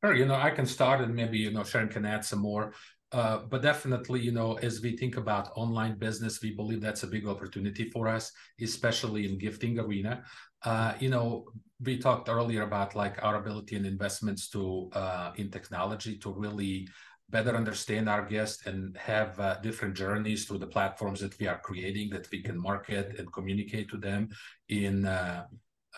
[0.05, 2.75] Sure, you know, I can start and maybe, you know, Sharon can add some more.
[3.15, 7.07] Uh, but definitely, you know, as we think about online business, we believe that's a
[7.07, 10.25] big opportunity for us, especially in gifting arena.
[10.65, 11.45] Uh, you know,
[11.81, 16.89] we talked earlier about like our ability and investments to uh, in technology to really
[17.31, 21.61] better understand our guests and have uh, different journeys through the platforms that we are
[21.61, 24.29] creating that we can market and communicate to them
[24.69, 25.45] in uh,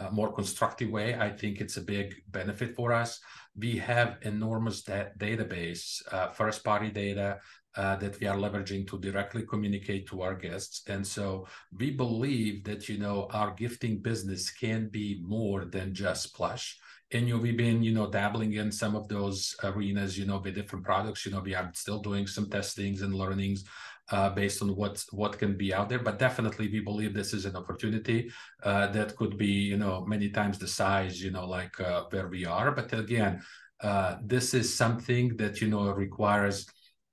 [0.01, 1.15] a more constructive way.
[1.15, 3.21] I think it's a big benefit for us.
[3.59, 7.41] We have enormous da- database, uh, first party data,
[7.77, 10.83] uh, that we are leveraging to directly communicate to our guests.
[10.89, 11.47] And so
[11.79, 16.79] we believe that, you know, our gifting business can be more than just plush.
[17.13, 20.39] And, you know, we've been, you know, dabbling in some of those arenas, you know,
[20.39, 21.25] with different products.
[21.25, 23.65] You know, we are still doing some testings and learnings
[24.11, 25.99] uh, based on what what can be out there.
[25.99, 28.31] But definitely, we believe this is an opportunity
[28.63, 32.29] uh, that could be, you know, many times the size, you know, like uh, where
[32.29, 32.71] we are.
[32.73, 33.43] But again,
[33.81, 36.67] uh, this is something that you know requires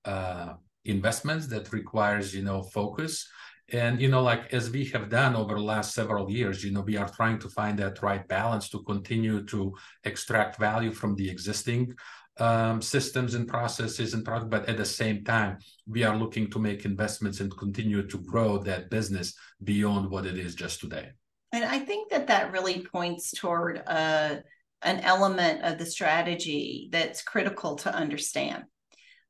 [0.06, 0.54] uh,
[0.86, 3.28] investments that requires you know focus
[3.72, 6.82] and you know like as we have done over the last several years you know
[6.82, 11.30] we are trying to find that right balance to continue to extract value from the
[11.30, 11.94] existing
[12.40, 15.58] um, systems and processes and product but at the same time
[15.88, 20.38] we are looking to make investments and continue to grow that business beyond what it
[20.38, 21.10] is just today
[21.52, 24.36] and i think that that really points toward uh,
[24.82, 28.64] an element of the strategy that's critical to understand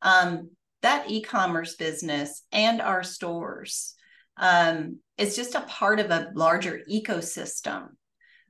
[0.02, 0.50] um,
[0.84, 3.96] that e-commerce business and our stores
[4.38, 7.88] um, is just a part of a larger ecosystem.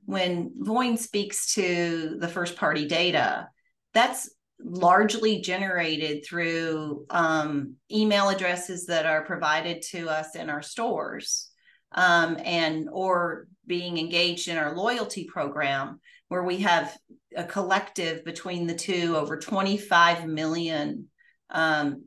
[0.04, 3.48] When Voin speaks to the first party data,
[3.94, 4.28] that's
[4.64, 11.50] largely generated through um, email addresses that are provided to us in our stores.
[11.94, 16.96] um, and or being engaged in our loyalty program where we have
[17.36, 21.08] a collective between the two over 25 million
[21.50, 22.02] um,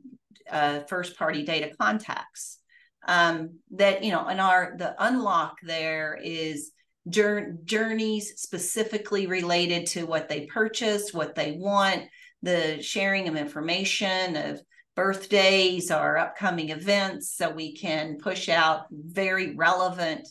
[0.50, 2.58] uh, first party data contacts
[3.06, 6.72] um, that you know and our the unlock there is
[7.08, 12.02] journeys specifically related to what they purchased what they want
[12.42, 14.60] the sharing of information of
[14.94, 20.26] birthdays or upcoming events so we can push out very relevant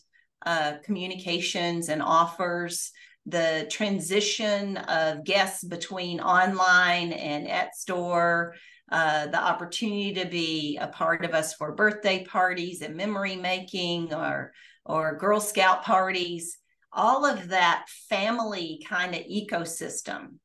[0.45, 2.91] uh, communications and offers.
[3.26, 8.55] The transition of guests between online and at store
[8.89, 14.14] uh, the opportunity to be a part of us for birthday parties and memory making
[14.14, 14.53] or
[14.86, 16.58] or girl scout parties.
[16.93, 20.36] All of that family kind of ecosystem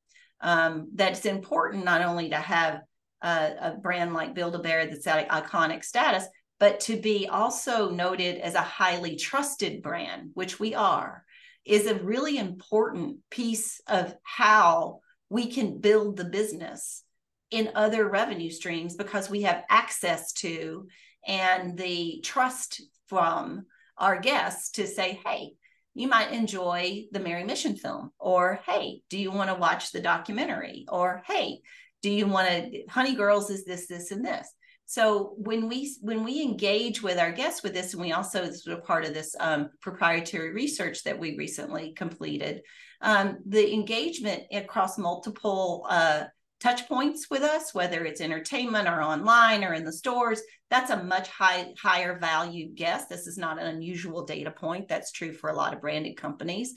[0.42, 2.82] um, that's important not only to have
[3.22, 6.26] a, a brand like Build-A-Bear that's at iconic status,
[6.58, 11.24] but to be also noted as a highly trusted brand, which we are,
[11.64, 17.04] is a really important piece of how we can build the business
[17.50, 20.86] in other revenue streams because we have access to
[21.26, 23.66] and the trust from
[23.96, 25.52] our guests to say, hey,
[25.94, 30.00] you might enjoy the Merry Mission film, or hey, do you want to watch the
[30.00, 30.86] documentary?
[30.88, 31.60] Or hey,
[32.02, 34.48] do you want to honey girls is this this and this
[34.84, 38.66] so when we when we engage with our guests with this and we also this
[38.66, 42.62] a part of this um, proprietary research that we recently completed
[43.00, 46.24] um, the engagement across multiple uh,
[46.62, 50.40] touch points with us whether it's entertainment or online or in the stores
[50.72, 54.88] that's a much high, higher value guest this is not an unusual data point.
[54.88, 56.72] That's true for a lot of branded companies.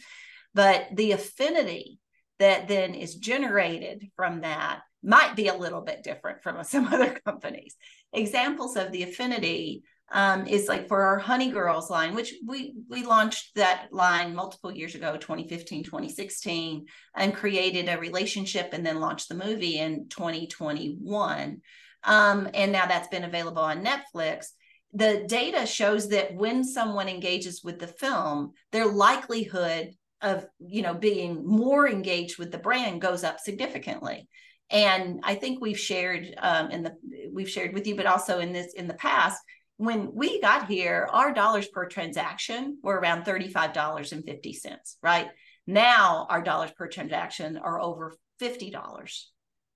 [0.54, 2.00] But the affinity
[2.40, 7.18] that then is generated from that might be a little bit different from some other
[7.26, 7.78] companies.
[8.12, 13.03] Examples of the affinity um, is like for our Honey Girls line, which we we
[13.03, 16.86] launched that line multiple years ago, 2015, 2016,
[17.16, 21.62] and created a relationship and then launched the movie in 2021.
[22.03, 24.47] Um, and now that's been available on Netflix.
[24.93, 30.93] The data shows that when someone engages with the film, their likelihood of you know
[30.93, 34.28] being more engaged with the brand goes up significantly
[34.70, 36.95] and i think we've shared um, in the
[37.34, 39.41] we've shared with you but also in this in the past
[39.78, 45.28] when we got here our dollars per transaction were around $35.50 right?
[45.67, 49.23] Now our dollars per transaction are over $50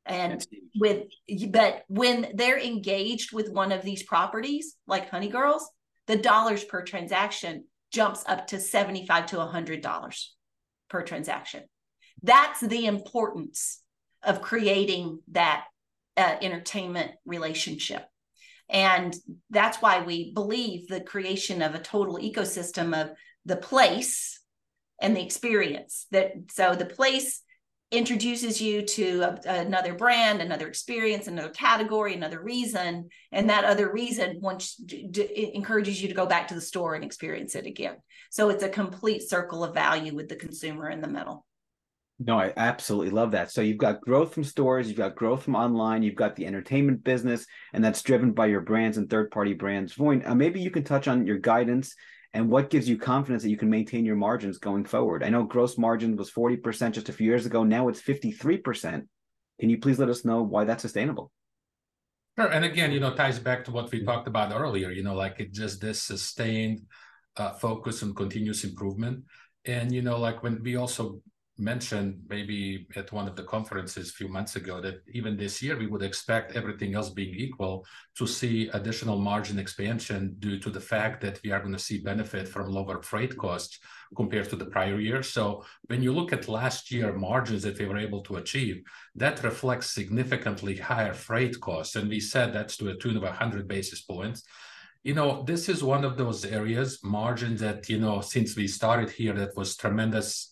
[0.05, 0.45] and
[0.79, 1.03] with
[1.49, 5.69] but when they're engaged with one of these properties like honey girls
[6.07, 10.35] the dollars per transaction jumps up to 75 to 100 dollars
[10.89, 11.63] per transaction.
[12.23, 13.81] That's the importance
[14.23, 15.65] of creating that
[16.17, 18.05] uh, entertainment relationship.
[18.69, 19.15] And
[19.49, 23.11] that's why we believe the creation of a total ecosystem of
[23.45, 24.39] the place
[25.01, 27.41] and the experience that so the place
[27.91, 33.09] introduces you to a, another brand another experience another category another reason.
[33.31, 36.93] And that other reason once d- d- encourages you to go back to the store
[36.93, 37.95] and experience it again.
[38.29, 41.47] So it's a complete circle of value with the consumer in the middle
[42.19, 43.49] no, I absolutely love that.
[43.49, 47.01] So you've got growth from stores, you've got growth from online, you've got the entertainment
[47.03, 49.93] business, and that's driven by your brands and third-party brands.
[49.93, 51.95] Voin, uh, maybe you can touch on your guidance
[52.33, 55.23] and what gives you confidence that you can maintain your margins going forward.
[55.23, 57.63] I know gross margin was 40% just a few years ago.
[57.63, 59.07] Now it's 53%.
[59.59, 61.31] Can you please let us know why that's sustainable?
[62.37, 62.47] Sure.
[62.47, 65.39] And again, you know, ties back to what we talked about earlier, you know, like
[65.39, 66.81] it just this sustained
[67.37, 69.23] uh, focus on continuous improvement.
[69.65, 71.21] And, you know, like when we also
[71.59, 75.77] mentioned maybe at one of the conferences a few months ago that even this year
[75.77, 77.85] we would expect everything else being equal
[78.15, 81.99] to see additional margin expansion due to the fact that we are going to see
[81.99, 83.79] benefit from lower freight costs
[84.15, 85.21] compared to the prior year.
[85.21, 88.81] So when you look at last year margins that we were able to achieve,
[89.15, 91.95] that reflects significantly higher freight costs.
[91.95, 94.43] And we said that's to a tune of 100 basis points
[95.01, 99.09] you know this is one of those areas margin that you know since we started
[99.09, 100.51] here that was tremendous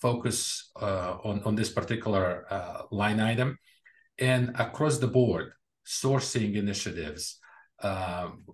[0.00, 3.58] focus uh, on, on this particular uh, line item.
[4.18, 5.52] And across the board,
[5.86, 7.38] sourcing initiatives,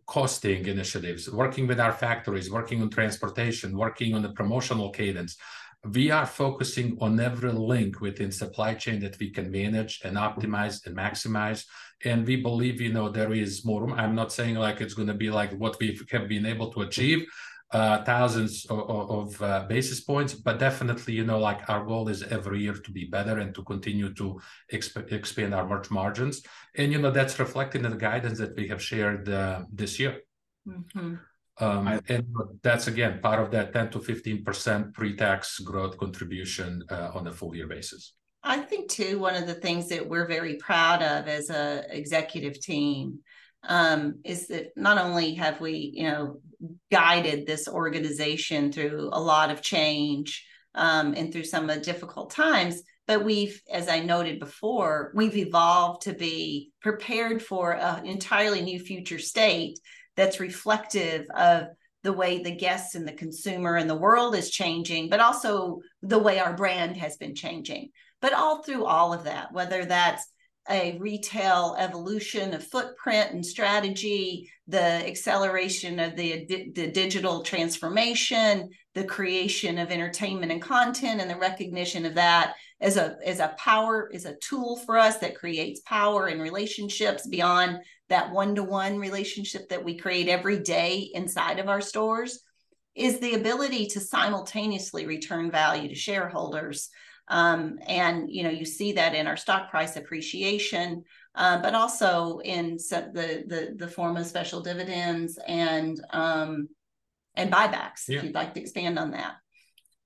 [0.07, 5.37] costing initiatives, working with our factories, working on transportation, working on the promotional cadence.
[5.85, 10.85] We are focusing on every link within supply chain that we can manage and optimize
[10.87, 11.65] and maximize.
[12.05, 13.93] And we believe, you know, there is more room.
[13.93, 16.83] I'm not saying like it's going to be like what we have been able to
[16.83, 17.27] achieve,
[17.71, 22.23] uh, thousands of, of uh, basis points, but definitely, you know, like our goal is
[22.23, 24.41] every year to be better and to continue to
[24.73, 26.43] exp- expand our merch margins.
[26.77, 30.21] And, you know, that's reflected in the guidance that we have shared uh, this year.
[30.67, 31.17] Mm-hmm.
[31.61, 32.27] Um, I, and
[32.63, 37.55] that's again part of that 10 to 15% pre-tax growth contribution uh, on a full
[37.55, 38.15] year basis.
[38.45, 42.61] I think too, one of the things that we're very proud of as a executive
[42.61, 43.19] team
[43.65, 46.41] um, is that not only have we, you know,
[46.91, 50.45] guided this organization through a lot of change
[50.75, 55.37] um, and through some of the difficult times, but we've, as I noted before, we've
[55.37, 59.79] evolved to be prepared for an entirely new future state
[60.15, 61.69] that's reflective of
[62.03, 66.19] the way the guests and the consumer and the world is changing, but also the
[66.19, 67.91] way our brand has been changing.
[68.21, 70.27] But all through all of that, whether that's
[70.71, 79.05] a retail evolution of footprint and strategy, the acceleration of the, the digital transformation, the
[79.05, 84.09] creation of entertainment and content, and the recognition of that as a as a power
[84.13, 89.85] is a tool for us that creates power and relationships beyond that one-to-one relationship that
[89.85, 92.43] we create every day inside of our stores
[92.95, 96.91] is the ability to simultaneously return value to shareholders
[97.29, 101.03] um, and you know you see that in our stock price appreciation
[101.35, 106.69] uh, but also in the, the the form of special dividends and um,
[107.35, 108.19] and buybacks yeah.
[108.19, 109.35] if you'd like to expand on that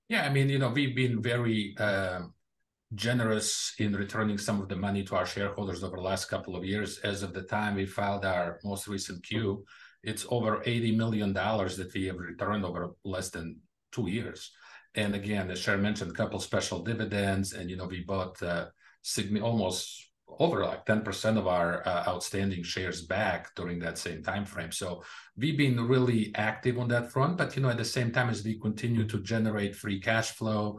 [0.08, 2.20] yeah i mean you know we've been very uh,
[2.94, 6.64] generous in returning some of the money to our shareholders over the last couple of
[6.64, 6.98] years.
[6.98, 9.64] As of the time we filed our most recent Q,
[10.02, 13.60] it's over $80 million that we have returned over less than
[13.92, 14.50] two years.
[14.94, 18.66] And again, as Sharon mentioned, a couple special dividends, and you know we bought uh,
[19.42, 24.72] almost over like 10% of our uh, outstanding shares back during that same time frame.
[24.72, 25.02] So
[25.36, 27.36] we've been really active on that front.
[27.36, 30.78] But you know, at the same time as we continue to generate free cash flow,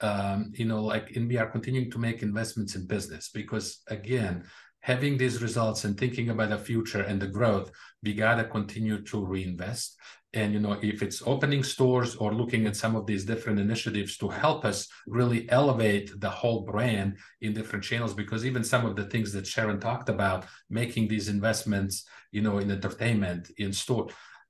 [0.00, 4.44] um, you know, like, and we are continuing to make investments in business because, again,
[4.80, 7.70] having these results and thinking about the future and the growth,
[8.02, 9.96] we gotta continue to reinvest.
[10.32, 14.16] And you know, if it's opening stores or looking at some of these different initiatives
[14.18, 18.94] to help us really elevate the whole brand in different channels, because even some of
[18.94, 24.06] the things that Sharon talked about, making these investments, you know, in entertainment, in store,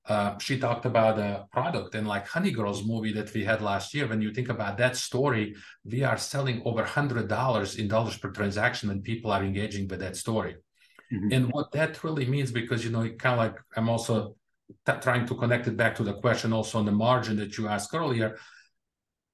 [0.07, 3.93] uh, she talked about a product and like Honey Girls movie that we had last
[3.95, 4.07] year.
[4.07, 8.31] When you think about that story, we are selling over hundred dollars in dollars per
[8.31, 10.57] transaction when people are engaging with that story.
[11.13, 11.33] Mm-hmm.
[11.33, 14.37] And what that really means, because you know, kind of like I'm also
[14.87, 17.69] t- trying to connect it back to the question also on the margin that you
[17.69, 18.39] asked earlier.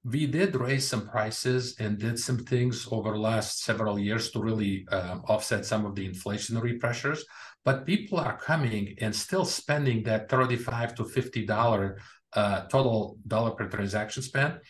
[0.03, 4.39] We did raise some prices and did some things over the last several years to
[4.39, 7.25] really uh, offset some of the inflationary pressures
[7.67, 11.99] but people are coming and still spending that 35 to 50 dollar
[12.31, 14.61] uh, total dollar per transaction spend.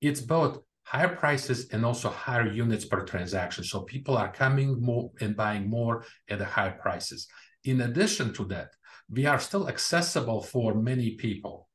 [0.00, 3.64] It's both higher prices and also higher units per transaction.
[3.64, 7.26] So people are coming more and buying more at the higher prices.
[7.64, 8.68] In addition to that
[9.10, 11.68] we are still accessible for many people.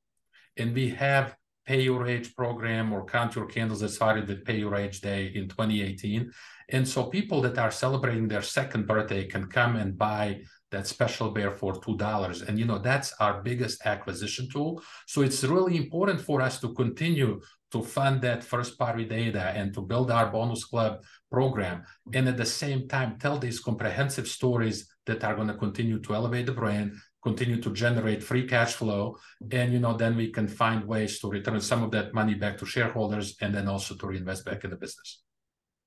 [0.56, 4.58] And we have pay your age program or count your candles that started with pay
[4.58, 6.32] your age day in 2018
[6.70, 10.42] and so people that are celebrating their second birthday can come and buy
[10.72, 12.42] that special bear for two dollars.
[12.42, 14.82] And you know that's our biggest acquisition tool.
[15.08, 17.42] So it's really important for us to continue
[17.72, 21.84] to fund that first party data and to build our bonus club program.
[22.14, 26.16] And at the same time tell these comprehensive stories that are going to continue to
[26.16, 26.94] elevate the brand
[27.24, 29.16] continue to generate free cash flow.
[29.52, 32.58] And you know then we can find ways to return some of that money back
[32.60, 35.22] to shareholders and then also to reinvest back in the business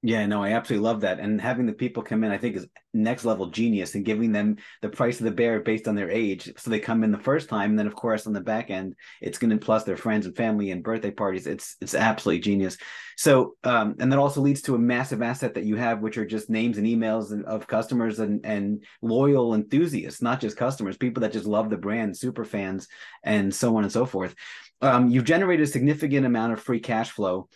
[0.07, 1.19] yeah, no, I absolutely love that.
[1.19, 4.59] And having the people come in, I think, is next level genius and giving them
[4.83, 6.53] the price of the bear based on their age.
[6.59, 7.71] So they come in the first time.
[7.71, 10.37] And then, of course, on the back end, it's going to plus their friends and
[10.37, 11.47] family and birthday parties.
[11.47, 12.77] It's it's absolutely genius.
[13.17, 16.27] So, um, and that also leads to a massive asset that you have, which are
[16.27, 21.33] just names and emails of customers and, and loyal enthusiasts, not just customers, people that
[21.33, 22.89] just love the brand, super fans,
[23.23, 24.35] and so on and so forth.
[24.83, 27.49] Um, you've generated a significant amount of free cash flow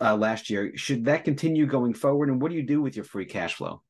[0.00, 0.72] uh, last year.
[0.76, 2.28] Should that continue going forward?
[2.28, 3.82] And what do you do with your free cash flow?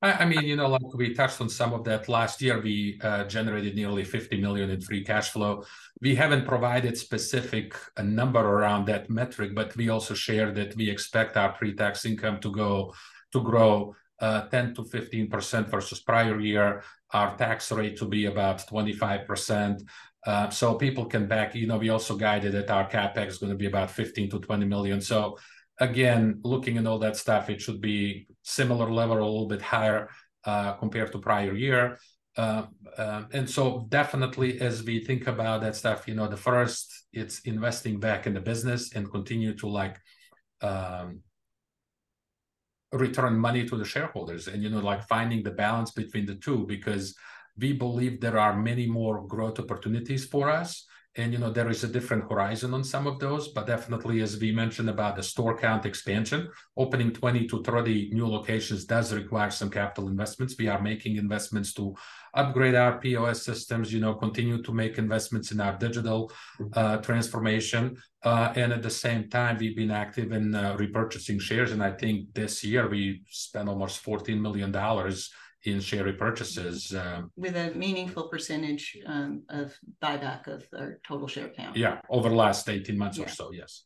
[0.00, 3.24] I, mean, you know, like we touched on some of that last year, we uh,
[3.24, 5.64] generated nearly 50 million in free cash flow.
[6.00, 10.88] We haven't provided specific a number around that metric, but we also shared that we
[10.88, 12.94] expect our pre-tax income to go
[13.32, 16.84] to grow uh, 10 to 15 percent versus prior year.
[17.12, 19.82] Our tax rate to be about 25 percent.
[20.26, 23.52] Uh, so people can back, you know, we also guided that our CapEx is going
[23.52, 25.00] to be about 15 to 20 million.
[25.00, 25.38] So
[25.78, 30.08] again, looking at all that stuff, it should be similar level, a little bit higher
[30.44, 31.98] uh, compared to prior year.
[32.36, 32.66] Uh,
[32.96, 37.40] uh, and so definitely as we think about that stuff, you know, the first it's
[37.40, 39.98] investing back in the business and continue to like
[40.60, 41.20] um,
[42.92, 46.66] return money to the shareholders and, you know, like finding the balance between the two
[46.66, 47.14] because
[47.58, 50.86] we believe there are many more growth opportunities for us.
[51.16, 54.38] And you know there is a different horizon on some of those but definitely as
[54.38, 59.50] we mentioned about the store count expansion opening 20 to 30 new locations does require
[59.50, 60.54] some capital investments.
[60.56, 61.96] We are making investments to
[62.34, 66.30] upgrade our pos systems you know continue to make investments in our digital
[66.74, 71.72] uh, transformation uh, and at the same time we've been active in uh, repurchasing shares.
[71.72, 75.32] And i think this year we spent almost 14 million dollars
[75.64, 76.94] in share repurchases.
[76.94, 81.76] Um, with a meaningful percentage um, of buyback of our total share count.
[81.76, 83.24] Yeah, over the last 18 months yeah.
[83.24, 83.84] or so, yes.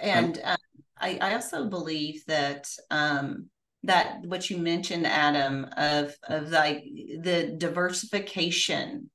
[0.00, 0.56] And um,
[0.98, 3.48] I, I, also believe that um,
[3.84, 6.84] that what you mentioned, Adam, of of like
[7.20, 9.10] the diversification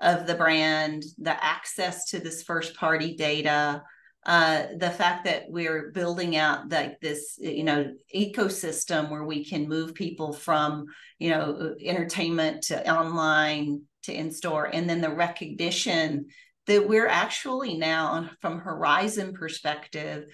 [0.00, 3.82] of the brand, the access to this first party data,
[4.24, 9.68] uh, the fact that we're building out like this you know ecosystem where we can
[9.68, 10.86] move people from
[11.18, 16.26] you know entertainment to online to in store and then the recognition
[16.66, 20.26] that we're actually now from horizon perspective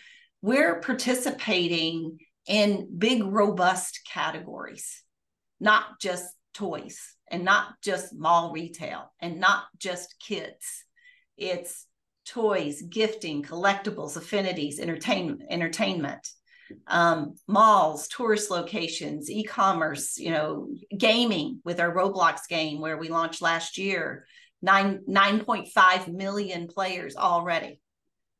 [0.42, 5.02] we're participating in big robust categories
[5.60, 10.84] not just toys and not just mall retail and not just kids.
[11.36, 11.86] It's
[12.28, 16.28] toys, gifting, collectibles, affinities, entertainment, entertainment,
[16.86, 23.42] um, malls, tourist locations, e-commerce, you know, gaming with our Roblox game where we launched
[23.42, 24.26] last year,
[24.60, 27.80] nine 9.5 million players already,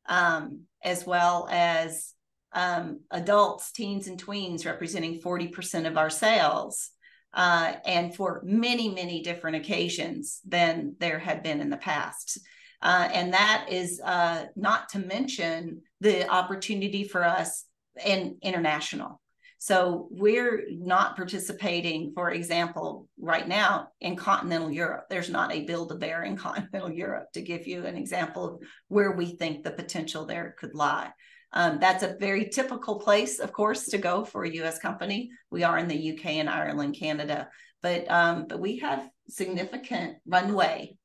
[0.07, 2.13] um, as well as
[2.53, 6.91] um, adults, teens, and tweens representing 40% of our sales.
[7.31, 12.39] Uh, and for many, many different occasions than there had been in the past.
[12.81, 17.65] Uh, and that is uh, not to mention the opportunity for us
[18.05, 19.19] in international.
[19.61, 25.07] So we're not participating, for example, right now in continental Europe.
[25.09, 28.61] There's not a build a bear in continental Europe to give you an example of
[28.87, 31.11] where we think the potential there could lie.
[31.51, 34.79] Um, that's a very typical place, of course, to go for a U.S.
[34.79, 35.29] company.
[35.51, 37.49] We are in the UK and Ireland, Canada,
[37.81, 40.95] but um, but we have significant runway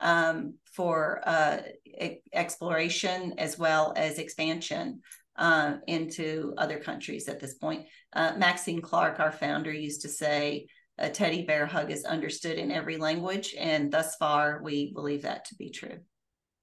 [0.00, 5.00] um, for uh, e- exploration as well as expansion
[5.36, 7.86] uh, into other countries at this point.
[8.12, 10.66] Uh, Maxine Clark, our founder, used to say,
[10.98, 13.54] a teddy bear hug is understood in every language.
[13.58, 15.98] And thus far, we believe that to be true.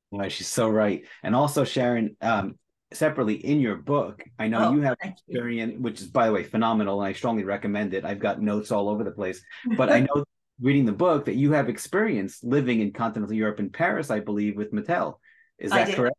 [0.09, 1.05] Well, she's so right.
[1.23, 2.55] And also, Sharon, um,
[2.93, 5.79] separately in your book, I know oh, you have experience, you.
[5.79, 7.01] which is, by the way, phenomenal.
[7.01, 8.05] And I strongly recommend it.
[8.05, 9.41] I've got notes all over the place.
[9.77, 10.23] But I know
[10.61, 14.55] reading the book that you have experience living in continental Europe in Paris, I believe,
[14.55, 15.15] with Mattel.
[15.57, 16.15] Is that correct?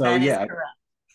[0.00, 0.68] So that yeah, correct.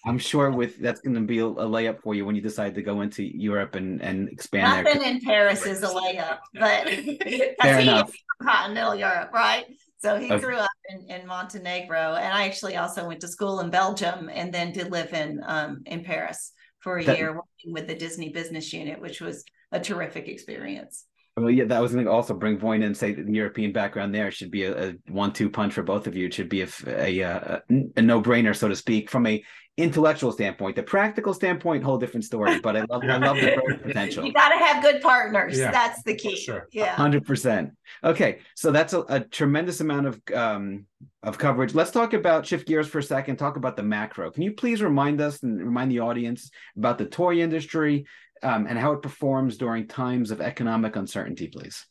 [0.06, 2.82] I'm sure with that's going to be a, layup for you when you decide to
[2.82, 4.86] go into Europe and and expand.
[4.86, 5.12] Nothing there.
[5.12, 6.88] in Paris is a layup, but
[7.62, 8.14] fair enough.
[8.42, 9.66] Continental Europe, right?
[10.00, 10.44] So he okay.
[10.44, 14.54] grew up in, in Montenegro, and I actually also went to school in Belgium, and
[14.54, 18.30] then did live in um, in Paris for a that, year working with the Disney
[18.30, 21.06] Business Unit, which was a terrific experience.
[21.38, 24.14] Well, yeah, that was going to also bring Voin and say that the European background
[24.14, 26.26] there should be a, a one-two punch for both of you.
[26.26, 27.62] It should be a, a, a,
[27.96, 29.44] a no-brainer, so to speak, from a
[29.78, 30.76] intellectual standpoint.
[30.76, 32.60] The practical standpoint, whole different story.
[32.60, 34.26] But I love, I love the growth potential.
[34.26, 35.58] You got to have good partners.
[35.58, 36.36] Yeah, that's the key.
[36.36, 36.68] Sure.
[36.72, 36.96] Yeah.
[36.96, 37.74] Hundred percent.
[38.04, 40.86] Okay, so that's a, a, tremendous amount of um,
[41.22, 41.76] of coverage.
[41.76, 43.38] Let's talk about shift gears for a second.
[43.38, 44.32] Talk about the macro.
[44.32, 48.08] Can you please remind us and remind the audience about the toy industry,
[48.44, 51.86] um, and how it performs during times of economic uncertainty, please.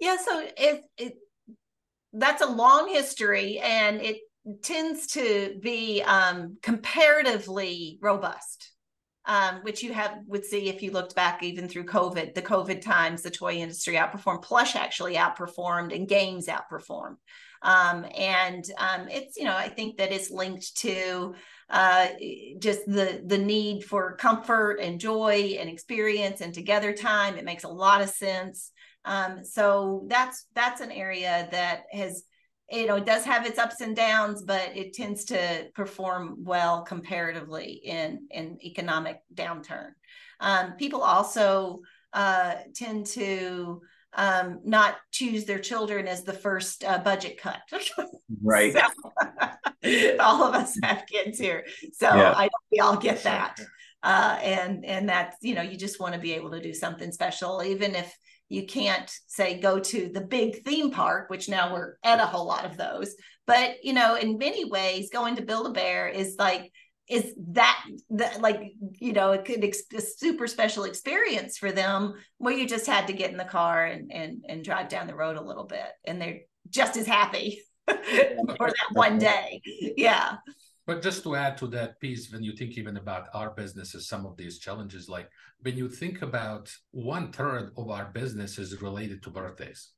[0.00, 1.14] Yeah, so it, it
[2.12, 4.18] that's a long history, and it
[4.62, 8.72] tends to be um, comparatively robust,
[9.26, 12.34] um, which you have would see if you looked back even through COVID.
[12.34, 17.16] The COVID times, the toy industry outperformed, plush actually outperformed, and games outperformed.
[17.62, 21.34] Um, and um, it's you know I think that is linked to
[21.70, 22.08] uh,
[22.58, 27.36] just the the need for comfort and joy and experience and together time.
[27.36, 28.72] It makes a lot of sense.
[29.04, 32.24] Um, so that's that's an area that has
[32.70, 36.82] you know it does have its ups and downs, but it tends to perform well
[36.82, 39.90] comparatively in in economic downturn.
[40.40, 41.80] Um, people also
[42.12, 43.82] uh, tend to
[44.14, 47.60] um, not choose their children as the first uh, budget cut.
[48.42, 48.76] right.
[49.84, 52.32] So, all of us have kids here, so yeah.
[52.36, 53.60] I we all get that.
[54.02, 57.12] Uh, and and that's you know you just want to be able to do something
[57.12, 58.12] special, even if
[58.48, 62.46] you can't say go to the big theme park, which now we're at a whole
[62.46, 63.14] lot of those.
[63.46, 66.72] But you know, in many ways, going to Build a Bear is like
[67.08, 72.14] is that that like you know it could ex- a super special experience for them
[72.36, 75.14] where you just had to get in the car and and and drive down the
[75.14, 76.40] road a little bit and they're
[76.70, 79.62] just as happy for that one day.
[79.96, 80.36] Yeah.
[80.86, 84.24] But just to add to that piece when you think even about our businesses some
[84.24, 85.28] of these challenges like
[85.60, 89.90] when you think about one third of our business is related to birthdays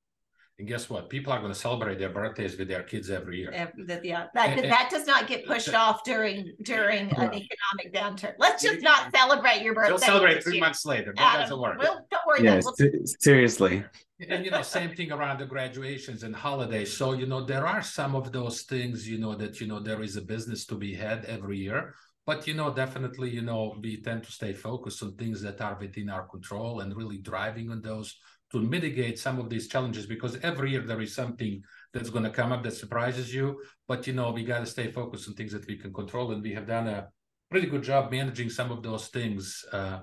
[0.61, 1.08] and guess what?
[1.08, 3.50] People are going to celebrate their birthdays with their kids every year.
[3.50, 8.34] yeah, uh, that, and, that does not get pushed off during during an economic downturn.
[8.38, 9.90] Let's just not celebrate your birthday.
[9.90, 10.61] You'll celebrate three year.
[10.61, 11.14] months later.
[11.16, 11.78] That Adam, doesn't work.
[11.78, 12.44] We'll, don't worry.
[12.44, 13.04] Yes, we'll...
[13.20, 13.82] seriously.
[14.28, 16.94] And you know, same thing around the graduations and holidays.
[16.94, 19.08] So you know, there are some of those things.
[19.08, 21.94] You know that you know there is a business to be had every year.
[22.26, 25.78] But you know, definitely, you know, we tend to stay focused on things that are
[25.80, 28.14] within our control and really driving on those
[28.53, 32.30] to mitigate some of these challenges because every year there is something that's going to
[32.30, 33.61] come up that surprises you.
[33.86, 36.42] But you know we got to stay focused on things that we can control and
[36.42, 37.09] we have done a
[37.51, 39.98] pretty good job managing some of those things uh,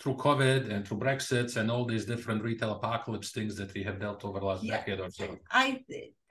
[0.00, 4.00] through covid and through brexits and all these different retail apocalypse things that we have
[4.00, 5.38] dealt over the last yeah, decade or so.
[5.50, 5.84] I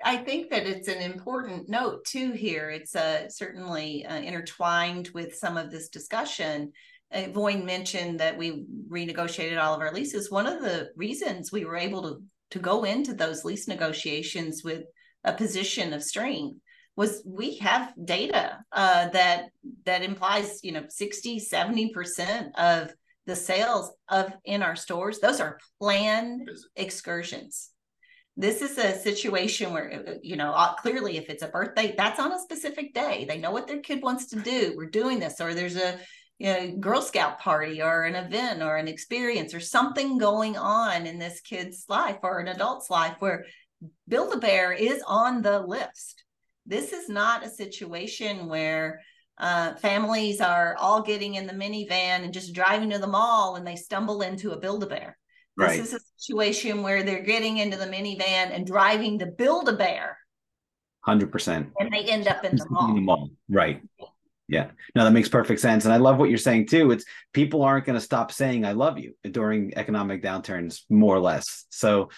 [0.03, 2.70] i think that it's an important note too here.
[2.70, 6.74] It's uh, certainly uh, intertwined with some of this discussion
[7.14, 10.32] uh, Voin mentioned that we renegotiated all of our leases.
[10.32, 14.84] One of the reasons we were able to to go into those lease negotiations with
[15.24, 16.57] a position of strength
[16.95, 19.45] was we have data uh, that
[19.86, 22.91] that implies you know 60 70% of
[23.26, 25.20] the sales of in our stores.
[25.20, 27.70] Those are planned excursions.
[28.36, 32.20] This is a situation where uh, you know uh, clearly if it's a birthday that's
[32.20, 33.26] on a specific day.
[33.28, 34.74] They know what their kid wants to do.
[34.76, 35.39] We're doing this.
[35.39, 35.99] Or there's a
[36.40, 41.06] you know, Girl Scout party or an event or an experience or something going on
[41.06, 43.46] in this kid's life or an adult's life where
[44.08, 46.24] Build a Bear is on the list.
[46.66, 49.02] This is not a situation where
[49.38, 53.68] uh, families are all getting in the minivan and just driving to the mall and
[53.68, 55.18] they stumble into a Build a Bear.
[55.58, 55.78] Right.
[55.78, 59.74] This is a situation where they're getting into the minivan and driving to Build a
[59.74, 60.18] Bear.
[61.06, 61.72] 100%.
[61.80, 62.90] And they end up in the mall.
[62.90, 63.30] In the mall.
[63.50, 63.82] Right.
[64.50, 64.72] Yeah.
[64.95, 65.86] No, that makes perfect sense.
[65.86, 66.89] And I love what you're saying too.
[66.89, 71.20] It's people aren't going to stop saying I love you during economic downturns, more or
[71.20, 71.66] less.
[71.70, 72.10] So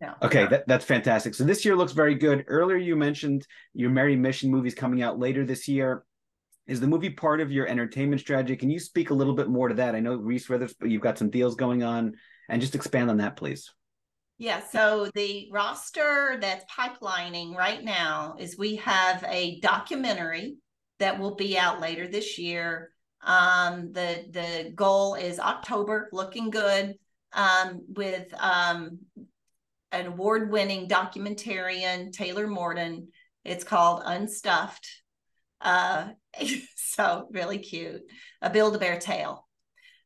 [0.00, 0.14] yeah.
[0.20, 0.46] Okay.
[0.46, 1.34] That, that's fantastic.
[1.34, 2.44] So this year looks very good.
[2.48, 6.04] Earlier you mentioned your Merry Mission movies coming out later this year.
[6.66, 8.56] Is the movie part of your entertainment strategy?
[8.56, 9.94] Can you speak a little bit more to that?
[9.94, 12.14] I know Reese Witherspoon you've got some deals going on,
[12.48, 13.72] and just expand on that, please.
[14.38, 20.56] Yeah, so the roster that's pipelining right now is we have a documentary
[20.98, 22.90] that will be out later this year.
[23.22, 26.94] Um, the the goal is October, looking good
[27.32, 29.00] um, with um,
[29.92, 33.08] an award winning documentarian Taylor Morden.
[33.44, 34.88] It's called Unstuffed.
[35.60, 36.08] Uh,
[36.76, 38.02] so really cute,
[38.42, 39.46] a Build a Bear tale.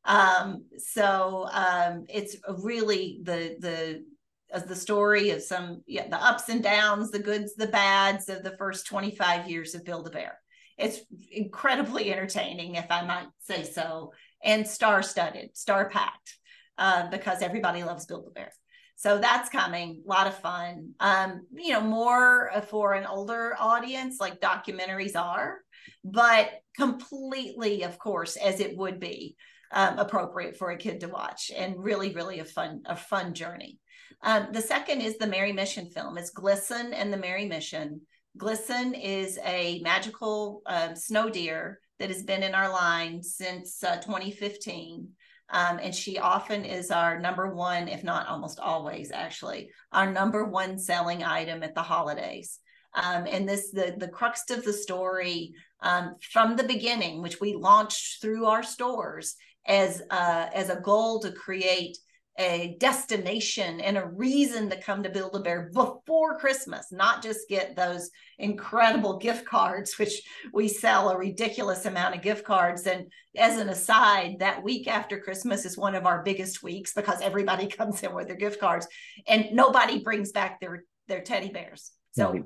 [0.04, 4.04] Um, so um, it's really the the
[4.52, 8.42] as the story of some yeah the ups and downs, the goods, the bads of
[8.42, 10.38] the first 25 years of Build a Bear.
[10.80, 11.00] It's
[11.30, 14.12] incredibly entertaining, if I might say so,
[14.42, 16.38] and star studded, star packed,
[16.78, 18.52] uh, because everybody loves Build a Bear.
[18.96, 20.90] So that's coming, a lot of fun.
[21.00, 25.58] Um, you know, more for an older audience, like documentaries are,
[26.04, 29.36] but completely, of course, as it would be
[29.72, 33.78] um, appropriate for a kid to watch, and really, really a fun, a fun journey.
[34.22, 36.18] Um, the second is the Merry Mission film.
[36.18, 38.02] It's Glisten and the Merry Mission.
[38.40, 43.96] Glisten is a magical um, snow deer that has been in our line since uh,
[43.96, 45.06] 2015.
[45.50, 50.46] Um, and she often is our number one, if not almost always, actually, our number
[50.46, 52.60] one selling item at the holidays.
[52.94, 57.54] Um, and this the the crux of the story um, from the beginning, which we
[57.54, 59.36] launched through our stores
[59.66, 61.98] as uh, as a goal to create
[62.40, 67.50] a destination and a reason to come to Build a Bear before Christmas, not just
[67.50, 70.22] get those incredible gift cards, which
[70.54, 72.86] we sell a ridiculous amount of gift cards.
[72.86, 77.20] And as an aside, that week after Christmas is one of our biggest weeks because
[77.20, 78.86] everybody comes in with their gift cards
[79.28, 81.90] and nobody brings back their, their teddy bears.
[82.12, 82.42] So right.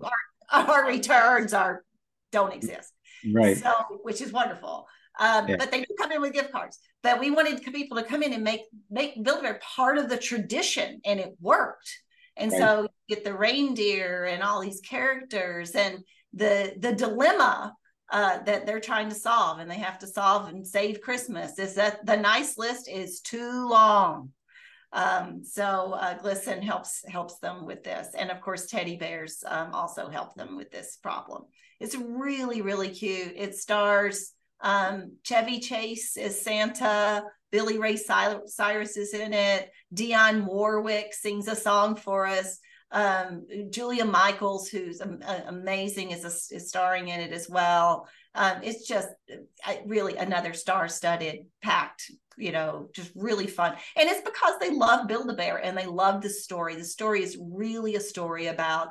[0.50, 1.84] our, our returns are
[2.32, 2.92] don't exist.
[3.32, 3.56] Right.
[3.56, 3.72] So,
[4.02, 4.88] which is wonderful.
[5.20, 5.56] Um, yeah.
[5.56, 6.80] But they do come in with gift cards.
[7.04, 10.08] But we wanted people to come in and make make Build a Bear part of
[10.08, 11.88] the tradition, and it worked.
[12.34, 12.58] And right.
[12.58, 15.98] so you get the reindeer and all these characters and
[16.32, 17.74] the the dilemma
[18.10, 21.58] uh, that they're trying to solve, and they have to solve and save Christmas.
[21.58, 24.30] Is that the nice list is too long?
[24.94, 29.74] Um, so uh, Glisten helps helps them with this, and of course teddy bears um,
[29.74, 31.42] also help them with this problem.
[31.80, 33.34] It's really really cute.
[33.36, 37.24] It stars Um, Chevy Chase is Santa.
[37.52, 39.70] Billy Ray Cyrus is in it.
[39.94, 42.58] Dionne Warwick sings a song for us.
[42.90, 48.08] Um, Julia Michaels, who's amazing, is, a, is starring in it as well.
[48.34, 49.08] Um, it's just
[49.66, 53.76] uh, really another star-studded, packed, you know, just really fun.
[53.96, 56.74] And it's because they love Build-A-Bear and they love the story.
[56.74, 58.88] The story is really a story about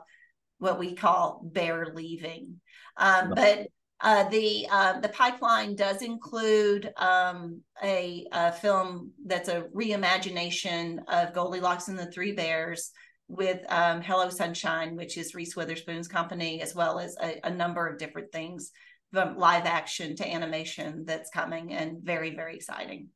[0.60, 2.62] what we call bear leaving.
[2.96, 3.68] Um, but
[4.04, 11.34] uh, the uh, the pipeline does include um, a, a, film that's a reimagination of
[11.34, 12.92] Goldilocks and the Three Bears
[13.30, 17.88] with um, Hello Sunshine, which is Reese Witherspoon's company, as well as a, a, number
[17.88, 18.72] of different things
[19.14, 23.08] from live action to animation that's coming and very very exciting.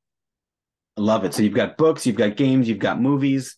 [0.98, 1.34] I love it.
[1.34, 3.58] So you've got books, you've got games, you've got movies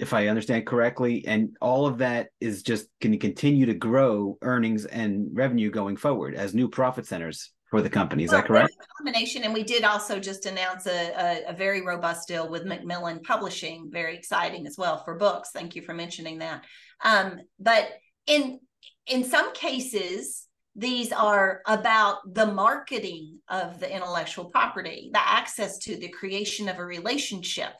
[0.00, 4.38] if I understand correctly, and all of that is just going to continue to grow
[4.42, 8.24] earnings and revenue going forward as new profit centers for the company.
[8.24, 8.76] Is well, that correct?
[8.96, 13.20] combination, and we did also just announce a, a, a, very robust deal with Macmillan
[13.20, 15.50] Publishing, very exciting as well for books.
[15.52, 16.64] Thank you for mentioning that.
[17.04, 17.90] Um, but
[18.26, 18.60] in
[19.06, 25.96] in some cases, these are about the marketing of the intellectual property, the access to
[25.96, 27.72] the creation of a relationship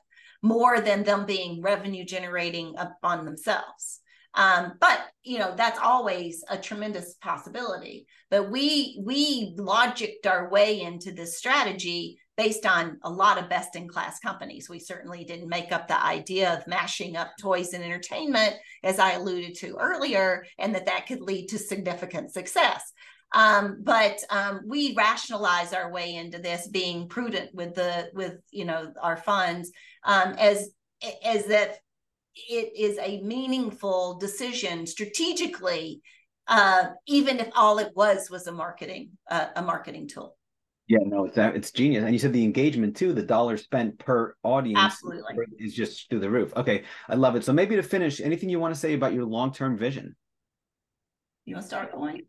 [0.42, 4.00] more than them being revenue generating upon themselves.
[4.34, 8.06] Um, but you know that's always a tremendous possibility.
[8.30, 13.76] But we we logicked our way into this strategy based on a lot of best
[13.76, 14.68] in class companies.
[14.70, 19.12] We certainly didn't make up the idea of mashing up toys and entertainment, as I
[19.12, 22.92] alluded to earlier, and that that could lead to significant success.
[23.32, 28.64] Um, but um, we rationalize our way into this being prudent with the with you
[28.64, 29.70] know our funds
[30.04, 30.70] um, as
[31.24, 31.76] as that
[32.34, 36.02] it is a meaningful decision strategically
[36.48, 40.36] uh, even if all it was was a marketing uh, a marketing tool.
[40.88, 42.02] Yeah no it's it's genius.
[42.02, 45.34] And you said the engagement too the dollar spent per audience absolutely.
[45.60, 46.52] is just through the roof.
[46.56, 47.44] Okay i love it.
[47.44, 50.16] So maybe to finish anything you want to say about your long-term vision?
[51.44, 52.22] You want to start going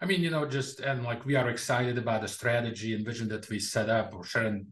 [0.00, 3.28] I mean, you know, just and like we are excited about the strategy and vision
[3.28, 4.66] that we set up or Sharon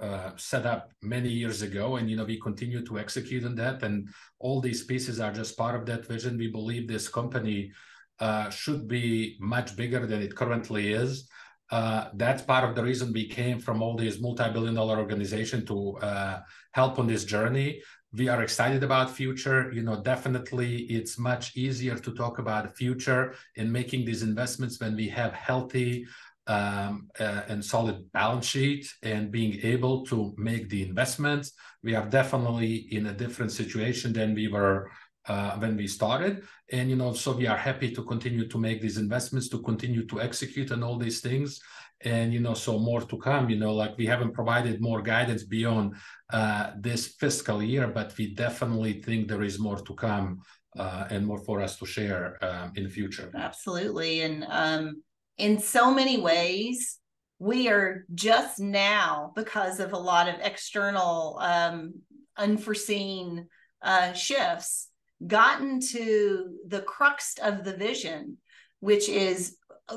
[0.00, 3.82] uh, set up many years ago, and you know we continue to execute on that.
[3.82, 4.08] And
[4.38, 6.38] all these pieces are just part of that vision.
[6.38, 7.70] We believe this company
[8.18, 11.28] uh, should be much bigger than it currently is.
[11.70, 15.96] Uh, that's part of the reason we came from all these multi-billion dollar organization to
[15.98, 16.40] uh,
[16.72, 17.80] help on this journey
[18.14, 19.72] we are excited about future.
[19.72, 24.96] You know definitely it's much easier to talk about future in making these investments when
[24.96, 26.06] we have healthy
[26.46, 31.52] um, uh, and solid balance sheet and being able to make the investments.
[31.82, 34.90] We are definitely in a different situation than we were
[35.26, 36.42] uh, when we started.
[36.70, 40.06] And you know so we are happy to continue to make these investments to continue
[40.06, 41.60] to execute and all these things
[42.04, 45.44] and you know so more to come you know like we haven't provided more guidance
[45.44, 45.94] beyond
[46.32, 50.40] uh, this fiscal year but we definitely think there is more to come
[50.78, 53.30] uh, and more for us to share um, in the future.
[53.34, 54.22] Absolutely.
[54.22, 55.02] And um,
[55.38, 56.98] in so many ways
[57.38, 61.92] we are just now because of a lot of external um,
[62.36, 63.48] unforeseen
[63.82, 64.88] uh, shifts
[65.26, 68.36] gotten to the crux of the vision
[68.80, 69.56] which is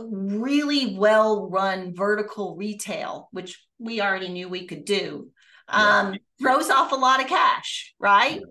[0.10, 5.30] really well run vertical retail, which we already knew we could do,
[5.68, 8.42] um, throws off a lot of cash, right?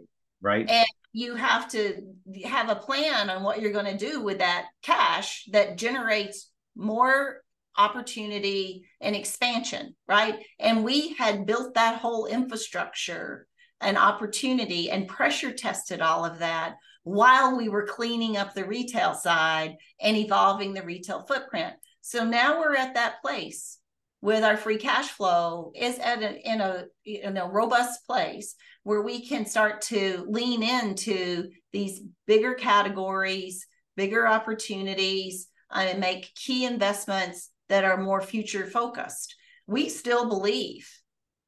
[0.40, 0.68] Right.
[0.68, 2.02] And you have to
[2.44, 7.40] have a plan on what you're going to do with that cash that generates more
[7.76, 10.40] opportunity and expansion, right?
[10.58, 13.46] And we had built that whole infrastructure
[13.80, 16.74] and opportunity and pressure tested all of that
[17.04, 21.74] while we were cleaning up the retail side and evolving the retail footprint.
[22.00, 23.78] So now we're at that place
[24.20, 29.02] with our free cash flow is at a, in a in a robust place where
[29.02, 36.64] we can start to lean into these bigger categories, bigger opportunities, uh, and make key
[36.64, 39.34] investments that are more future focused.
[39.66, 40.90] We still believe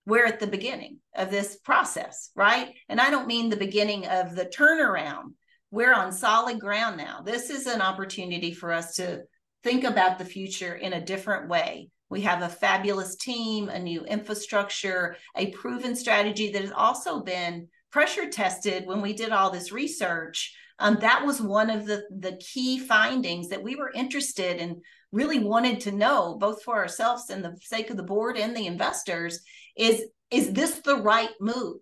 [0.05, 2.75] we're at the beginning of this process, right?
[2.91, 5.33] And I don't mean the beginning of the turnaround
[5.71, 7.23] we're on solid ground now.
[7.25, 9.23] This is an opportunity for us to
[9.62, 11.89] think about the future in a different way.
[12.09, 17.69] We have a fabulous team, a new infrastructure, a proven strategy that has also been
[17.91, 20.55] pressure tested when we did all this research.
[20.79, 25.39] Um, that was one of the, the key findings that we were interested in, really
[25.39, 29.41] wanted to know, both for ourselves and the sake of the board and the investors,
[29.77, 31.79] is, is this the right move?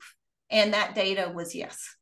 [0.50, 1.96] And that data was yes.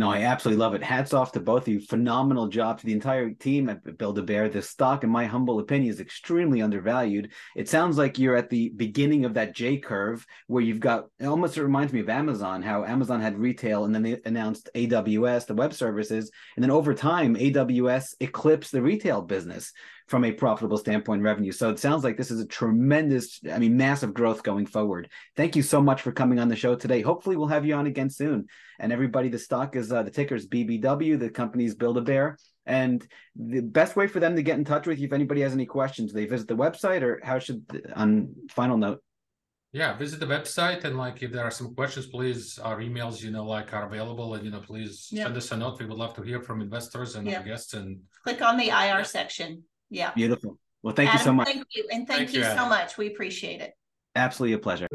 [0.00, 0.82] No, I absolutely love it.
[0.82, 1.78] Hats off to both of you.
[1.78, 4.48] Phenomenal job to the entire team at Build a Bear.
[4.48, 7.32] The stock, in my humble opinion, is extremely undervalued.
[7.54, 11.26] It sounds like you're at the beginning of that J curve where you've got it
[11.26, 15.54] almost reminds me of Amazon, how Amazon had retail and then they announced AWS, the
[15.54, 16.30] web services.
[16.56, 19.74] And then over time, AWS eclipsed the retail business
[20.10, 21.52] from a profitable standpoint revenue.
[21.52, 25.08] So it sounds like this is a tremendous, I mean, massive growth going forward.
[25.36, 27.00] Thank you so much for coming on the show today.
[27.00, 28.48] Hopefully we'll have you on again soon.
[28.80, 32.36] And everybody, the stock is uh, the ticker is BBW, the company's Build a Bear.
[32.66, 33.06] And
[33.36, 35.64] the best way for them to get in touch with you, if anybody has any
[35.64, 39.00] questions, they visit the website or how should, on final note?
[39.72, 43.30] Yeah, visit the website and like if there are some questions, please our emails, you
[43.30, 45.24] know, like are available and you know, please Yeah.
[45.24, 45.78] send us a note.
[45.78, 47.38] We would love to hear from investors and Yeah.
[47.38, 49.62] our guests and Click on the IR section.
[49.90, 50.12] Yeah.
[50.14, 50.58] Beautiful.
[50.82, 51.46] Well, thank you so much.
[51.46, 51.86] Thank you.
[51.92, 52.96] And thank, Thank you you, so much.
[52.96, 53.74] We appreciate it.
[54.16, 54.88] Absolutely a pleasure.